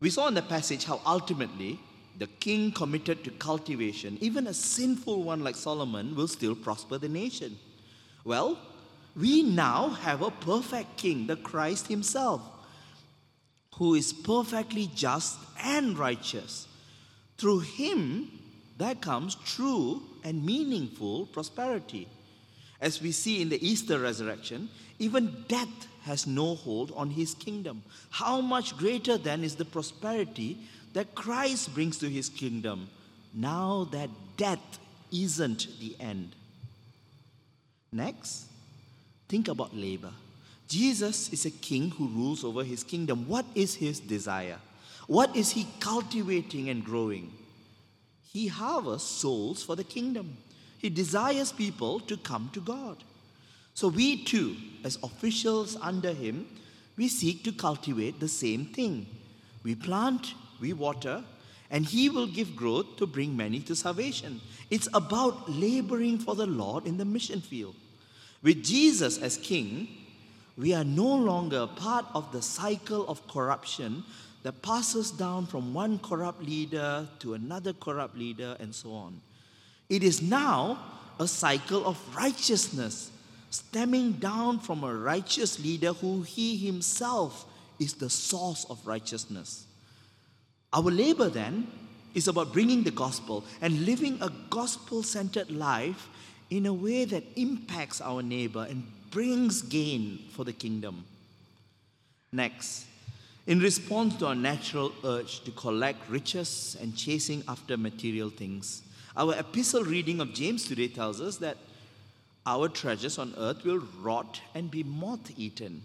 We 0.00 0.10
saw 0.10 0.28
in 0.28 0.34
the 0.34 0.42
passage 0.42 0.84
how 0.84 1.00
ultimately 1.06 1.80
the 2.18 2.26
king 2.26 2.72
committed 2.72 3.24
to 3.24 3.30
cultivation, 3.30 4.18
even 4.20 4.46
a 4.46 4.54
sinful 4.54 5.22
one 5.22 5.42
like 5.42 5.56
Solomon, 5.56 6.14
will 6.14 6.28
still 6.28 6.54
prosper 6.54 6.98
the 6.98 7.08
nation. 7.08 7.58
Well, 8.24 8.58
we 9.14 9.42
now 9.42 9.90
have 9.90 10.22
a 10.22 10.30
perfect 10.30 10.96
king, 10.96 11.26
the 11.26 11.36
Christ 11.36 11.88
himself, 11.88 12.42
who 13.76 13.94
is 13.94 14.12
perfectly 14.12 14.90
just 14.94 15.38
and 15.62 15.98
righteous. 15.98 16.66
Through 17.38 17.60
him, 17.60 18.35
there 18.78 18.94
comes 18.94 19.36
true 19.44 20.02
and 20.22 20.44
meaningful 20.44 21.26
prosperity. 21.26 22.08
As 22.80 23.00
we 23.00 23.12
see 23.12 23.40
in 23.40 23.48
the 23.48 23.66
Easter 23.66 23.98
resurrection, 23.98 24.68
even 24.98 25.44
death 25.48 25.88
has 26.02 26.26
no 26.26 26.54
hold 26.54 26.92
on 26.94 27.10
his 27.10 27.34
kingdom. 27.34 27.82
How 28.10 28.40
much 28.40 28.76
greater 28.76 29.16
then 29.16 29.42
is 29.42 29.56
the 29.56 29.64
prosperity 29.64 30.58
that 30.92 31.14
Christ 31.14 31.74
brings 31.74 31.98
to 31.98 32.08
his 32.08 32.28
kingdom 32.28 32.88
now 33.34 33.88
that 33.92 34.10
death 34.36 34.78
isn't 35.12 35.68
the 35.80 35.96
end? 35.98 36.34
Next, 37.92 38.46
think 39.28 39.48
about 39.48 39.74
labor. 39.74 40.12
Jesus 40.68 41.32
is 41.32 41.46
a 41.46 41.50
king 41.50 41.90
who 41.90 42.08
rules 42.08 42.44
over 42.44 42.62
his 42.64 42.82
kingdom. 42.82 43.28
What 43.28 43.46
is 43.54 43.74
his 43.74 44.00
desire? 44.00 44.58
What 45.06 45.34
is 45.36 45.50
he 45.50 45.66
cultivating 45.80 46.68
and 46.68 46.84
growing? 46.84 47.32
He 48.36 48.48
harvests 48.48 49.08
souls 49.08 49.62
for 49.62 49.76
the 49.76 49.82
kingdom. 49.82 50.36
He 50.76 50.90
desires 50.90 51.52
people 51.52 52.00
to 52.00 52.18
come 52.18 52.50
to 52.52 52.60
God. 52.60 53.02
So 53.72 53.88
we 53.88 54.24
too, 54.24 54.56
as 54.84 54.98
officials 55.02 55.74
under 55.80 56.12
him, 56.12 56.46
we 56.98 57.08
seek 57.08 57.44
to 57.44 57.52
cultivate 57.52 58.20
the 58.20 58.28
same 58.28 58.66
thing. 58.66 59.06
We 59.62 59.74
plant, 59.74 60.34
we 60.60 60.74
water, 60.74 61.24
and 61.70 61.86
he 61.86 62.10
will 62.10 62.26
give 62.26 62.54
growth 62.54 62.98
to 62.98 63.06
bring 63.06 63.34
many 63.34 63.60
to 63.60 63.74
salvation. 63.74 64.42
It's 64.68 64.88
about 64.92 65.50
laboring 65.50 66.18
for 66.18 66.34
the 66.34 66.46
Lord 66.46 66.86
in 66.86 66.98
the 66.98 67.06
mission 67.06 67.40
field. 67.40 67.74
With 68.42 68.62
Jesus 68.62 69.16
as 69.16 69.38
king, 69.38 69.88
we 70.58 70.74
are 70.74 70.84
no 70.84 71.14
longer 71.14 71.66
part 71.66 72.04
of 72.12 72.32
the 72.32 72.42
cycle 72.42 73.08
of 73.08 73.26
corruption 73.28 74.04
that 74.42 74.62
passes 74.62 75.10
down 75.10 75.46
from 75.46 75.74
one 75.74 75.98
corrupt 75.98 76.42
leader 76.42 77.06
to 77.18 77.34
another 77.34 77.72
corrupt 77.72 78.16
leader 78.16 78.56
and 78.60 78.74
so 78.74 78.92
on. 78.92 79.20
It 79.88 80.02
is 80.02 80.22
now 80.22 80.78
a 81.18 81.26
cycle 81.26 81.86
of 81.86 81.98
righteousness 82.14 83.10
stemming 83.50 84.12
down 84.12 84.58
from 84.58 84.84
a 84.84 84.94
righteous 84.94 85.58
leader 85.58 85.92
who 85.92 86.22
he 86.22 86.56
himself 86.56 87.46
is 87.78 87.94
the 87.94 88.10
source 88.10 88.66
of 88.68 88.86
righteousness. 88.86 89.66
Our 90.72 90.90
labor 90.90 91.28
then 91.28 91.66
is 92.14 92.28
about 92.28 92.52
bringing 92.52 92.82
the 92.82 92.90
gospel 92.90 93.44
and 93.60 93.84
living 93.86 94.18
a 94.20 94.30
gospel 94.50 95.02
centered 95.02 95.50
life 95.50 96.08
in 96.50 96.66
a 96.66 96.72
way 96.72 97.04
that 97.04 97.24
impacts 97.36 98.00
our 98.00 98.22
neighbor 98.22 98.66
and 98.68 98.86
brings 99.10 99.62
gain 99.62 100.18
for 100.32 100.44
the 100.44 100.52
kingdom. 100.52 101.04
Next, 102.32 102.86
in 103.46 103.60
response 103.60 104.16
to 104.16 104.26
our 104.26 104.34
natural 104.34 104.92
urge 105.04 105.40
to 105.44 105.50
collect 105.52 106.08
riches 106.10 106.76
and 106.80 106.96
chasing 106.96 107.44
after 107.46 107.76
material 107.76 108.28
things, 108.28 108.82
our 109.16 109.34
epistle 109.38 109.84
reading 109.84 110.20
of 110.20 110.34
James 110.34 110.66
today 110.66 110.88
tells 110.88 111.20
us 111.20 111.36
that 111.36 111.56
our 112.44 112.68
treasures 112.68 113.18
on 113.18 113.34
earth 113.38 113.64
will 113.64 113.82
rot 114.00 114.40
and 114.54 114.70
be 114.70 114.82
moth 114.82 115.32
eaten. 115.36 115.82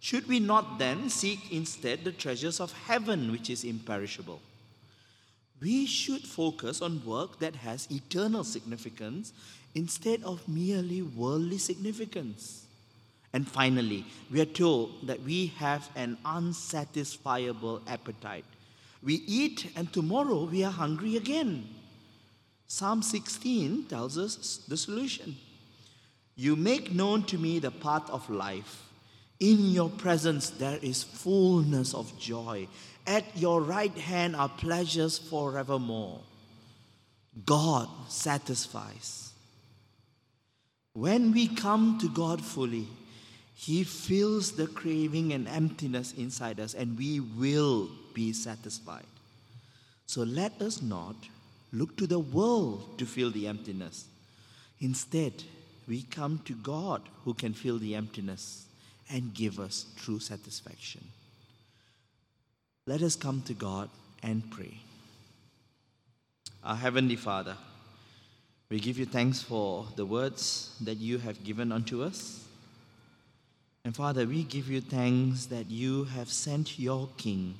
Should 0.00 0.28
we 0.28 0.40
not 0.40 0.78
then 0.78 1.10
seek 1.10 1.52
instead 1.52 2.04
the 2.04 2.12
treasures 2.12 2.60
of 2.60 2.72
heaven, 2.72 3.32
which 3.32 3.50
is 3.50 3.64
imperishable? 3.64 4.40
We 5.60 5.84
should 5.84 6.22
focus 6.22 6.80
on 6.80 7.04
work 7.04 7.38
that 7.40 7.56
has 7.56 7.90
eternal 7.90 8.44
significance 8.44 9.34
instead 9.74 10.22
of 10.22 10.48
merely 10.48 11.02
worldly 11.02 11.58
significance. 11.58 12.64
And 13.32 13.46
finally, 13.48 14.04
we 14.30 14.40
are 14.40 14.46
told 14.46 15.06
that 15.06 15.22
we 15.22 15.46
have 15.58 15.88
an 15.94 16.18
unsatisfiable 16.24 17.82
appetite. 17.86 18.44
We 19.02 19.22
eat, 19.26 19.70
and 19.76 19.92
tomorrow 19.92 20.44
we 20.44 20.64
are 20.64 20.72
hungry 20.72 21.16
again. 21.16 21.68
Psalm 22.66 23.02
16 23.02 23.86
tells 23.86 24.18
us 24.18 24.60
the 24.68 24.76
solution. 24.76 25.36
You 26.36 26.56
make 26.56 26.92
known 26.92 27.24
to 27.24 27.38
me 27.38 27.58
the 27.58 27.70
path 27.70 28.08
of 28.10 28.28
life. 28.30 28.84
In 29.38 29.70
your 29.70 29.88
presence 29.88 30.50
there 30.50 30.78
is 30.82 31.02
fullness 31.02 31.94
of 31.94 32.18
joy. 32.18 32.68
At 33.06 33.24
your 33.36 33.62
right 33.62 33.96
hand 33.96 34.36
are 34.36 34.48
pleasures 34.48 35.18
forevermore. 35.18 36.20
God 37.44 37.88
satisfies. 38.08 39.32
When 40.92 41.32
we 41.32 41.48
come 41.48 41.98
to 42.00 42.08
God 42.08 42.44
fully, 42.44 42.88
He 43.60 43.84
fills 43.84 44.52
the 44.52 44.66
craving 44.66 45.34
and 45.34 45.46
emptiness 45.46 46.14
inside 46.16 46.58
us, 46.58 46.72
and 46.72 46.96
we 46.96 47.20
will 47.20 47.90
be 48.14 48.32
satisfied. 48.32 49.04
So 50.06 50.22
let 50.22 50.62
us 50.62 50.80
not 50.80 51.14
look 51.70 51.94
to 51.98 52.06
the 52.06 52.18
world 52.18 52.96
to 52.96 53.04
fill 53.04 53.30
the 53.30 53.46
emptiness. 53.46 54.06
Instead, 54.80 55.44
we 55.86 56.04
come 56.04 56.40
to 56.46 56.54
God 56.54 57.02
who 57.26 57.34
can 57.34 57.52
fill 57.52 57.78
the 57.78 57.94
emptiness 57.94 58.64
and 59.10 59.34
give 59.34 59.60
us 59.60 59.84
true 59.98 60.20
satisfaction. 60.20 61.04
Let 62.86 63.02
us 63.02 63.14
come 63.14 63.42
to 63.42 63.52
God 63.52 63.90
and 64.22 64.50
pray. 64.50 64.78
Our 66.64 66.76
Heavenly 66.76 67.16
Father, 67.16 67.58
we 68.70 68.80
give 68.80 68.98
you 68.98 69.04
thanks 69.04 69.42
for 69.42 69.86
the 69.96 70.06
words 70.06 70.74
that 70.80 70.96
you 70.96 71.18
have 71.18 71.44
given 71.44 71.72
unto 71.72 72.02
us. 72.02 72.46
And 73.84 73.96
Father, 73.96 74.26
we 74.26 74.44
give 74.44 74.68
you 74.68 74.80
thanks 74.80 75.46
that 75.46 75.70
you 75.70 76.04
have 76.04 76.28
sent 76.28 76.78
your 76.78 77.08
King 77.16 77.54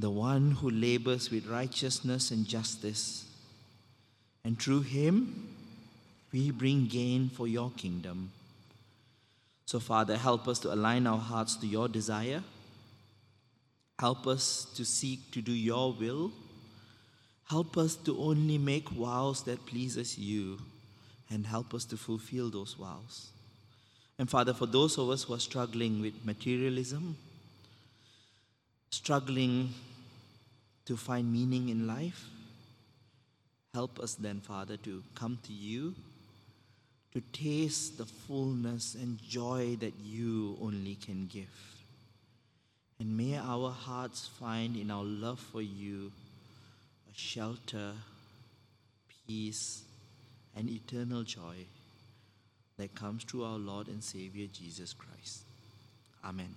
the 0.00 0.10
one 0.10 0.52
who 0.52 0.70
labors 0.70 1.30
with 1.30 1.46
righteousness 1.46 2.30
and 2.30 2.48
justice. 2.48 3.26
And 4.44 4.58
through 4.58 4.80
him, 4.82 5.54
we 6.32 6.50
bring 6.50 6.86
gain 6.86 7.28
for 7.28 7.46
your 7.46 7.70
kingdom. 7.76 8.32
So, 9.66 9.78
Father, 9.78 10.16
help 10.16 10.48
us 10.48 10.58
to 10.60 10.72
align 10.72 11.06
our 11.06 11.18
hearts 11.18 11.56
to 11.56 11.66
your 11.66 11.86
desire. 11.86 12.42
Help 13.98 14.26
us 14.26 14.66
to 14.74 14.86
seek 14.86 15.30
to 15.32 15.42
do 15.42 15.52
your 15.52 15.92
will. 15.92 16.32
Help 17.48 17.76
us 17.76 17.94
to 17.96 18.18
only 18.18 18.56
make 18.56 18.88
vows 18.88 19.42
that 19.44 19.66
pleases 19.66 20.18
you 20.18 20.58
and 21.28 21.46
help 21.46 21.74
us 21.74 21.84
to 21.84 21.98
fulfill 21.98 22.48
those 22.48 22.72
vows. 22.72 23.28
And 24.20 24.28
Father, 24.28 24.52
for 24.52 24.66
those 24.66 24.98
of 24.98 25.08
us 25.08 25.22
who 25.22 25.32
are 25.32 25.38
struggling 25.38 26.02
with 26.02 26.26
materialism, 26.26 27.16
struggling 28.90 29.72
to 30.84 30.98
find 30.98 31.32
meaning 31.32 31.70
in 31.70 31.86
life, 31.86 32.26
help 33.72 33.98
us 33.98 34.16
then, 34.16 34.42
Father, 34.42 34.76
to 34.76 35.02
come 35.14 35.38
to 35.44 35.54
you, 35.54 35.94
to 37.14 37.22
taste 37.32 37.96
the 37.96 38.04
fullness 38.04 38.94
and 38.94 39.18
joy 39.26 39.78
that 39.80 39.94
you 40.04 40.58
only 40.60 40.96
can 40.96 41.26
give. 41.26 41.48
And 42.98 43.16
may 43.16 43.38
our 43.38 43.70
hearts 43.70 44.28
find 44.38 44.76
in 44.76 44.90
our 44.90 45.02
love 45.02 45.40
for 45.40 45.62
you 45.62 46.12
a 47.10 47.18
shelter, 47.18 47.92
peace, 49.26 49.80
and 50.54 50.68
eternal 50.68 51.22
joy 51.22 51.64
that 52.80 52.94
comes 52.94 53.24
through 53.24 53.44
our 53.44 53.58
Lord 53.58 53.88
and 53.88 54.02
Savior 54.02 54.46
Jesus 54.52 54.94
Christ. 54.94 55.42
Amen. 56.24 56.54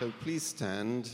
So 0.00 0.12
please 0.22 0.42
stand 0.42 1.10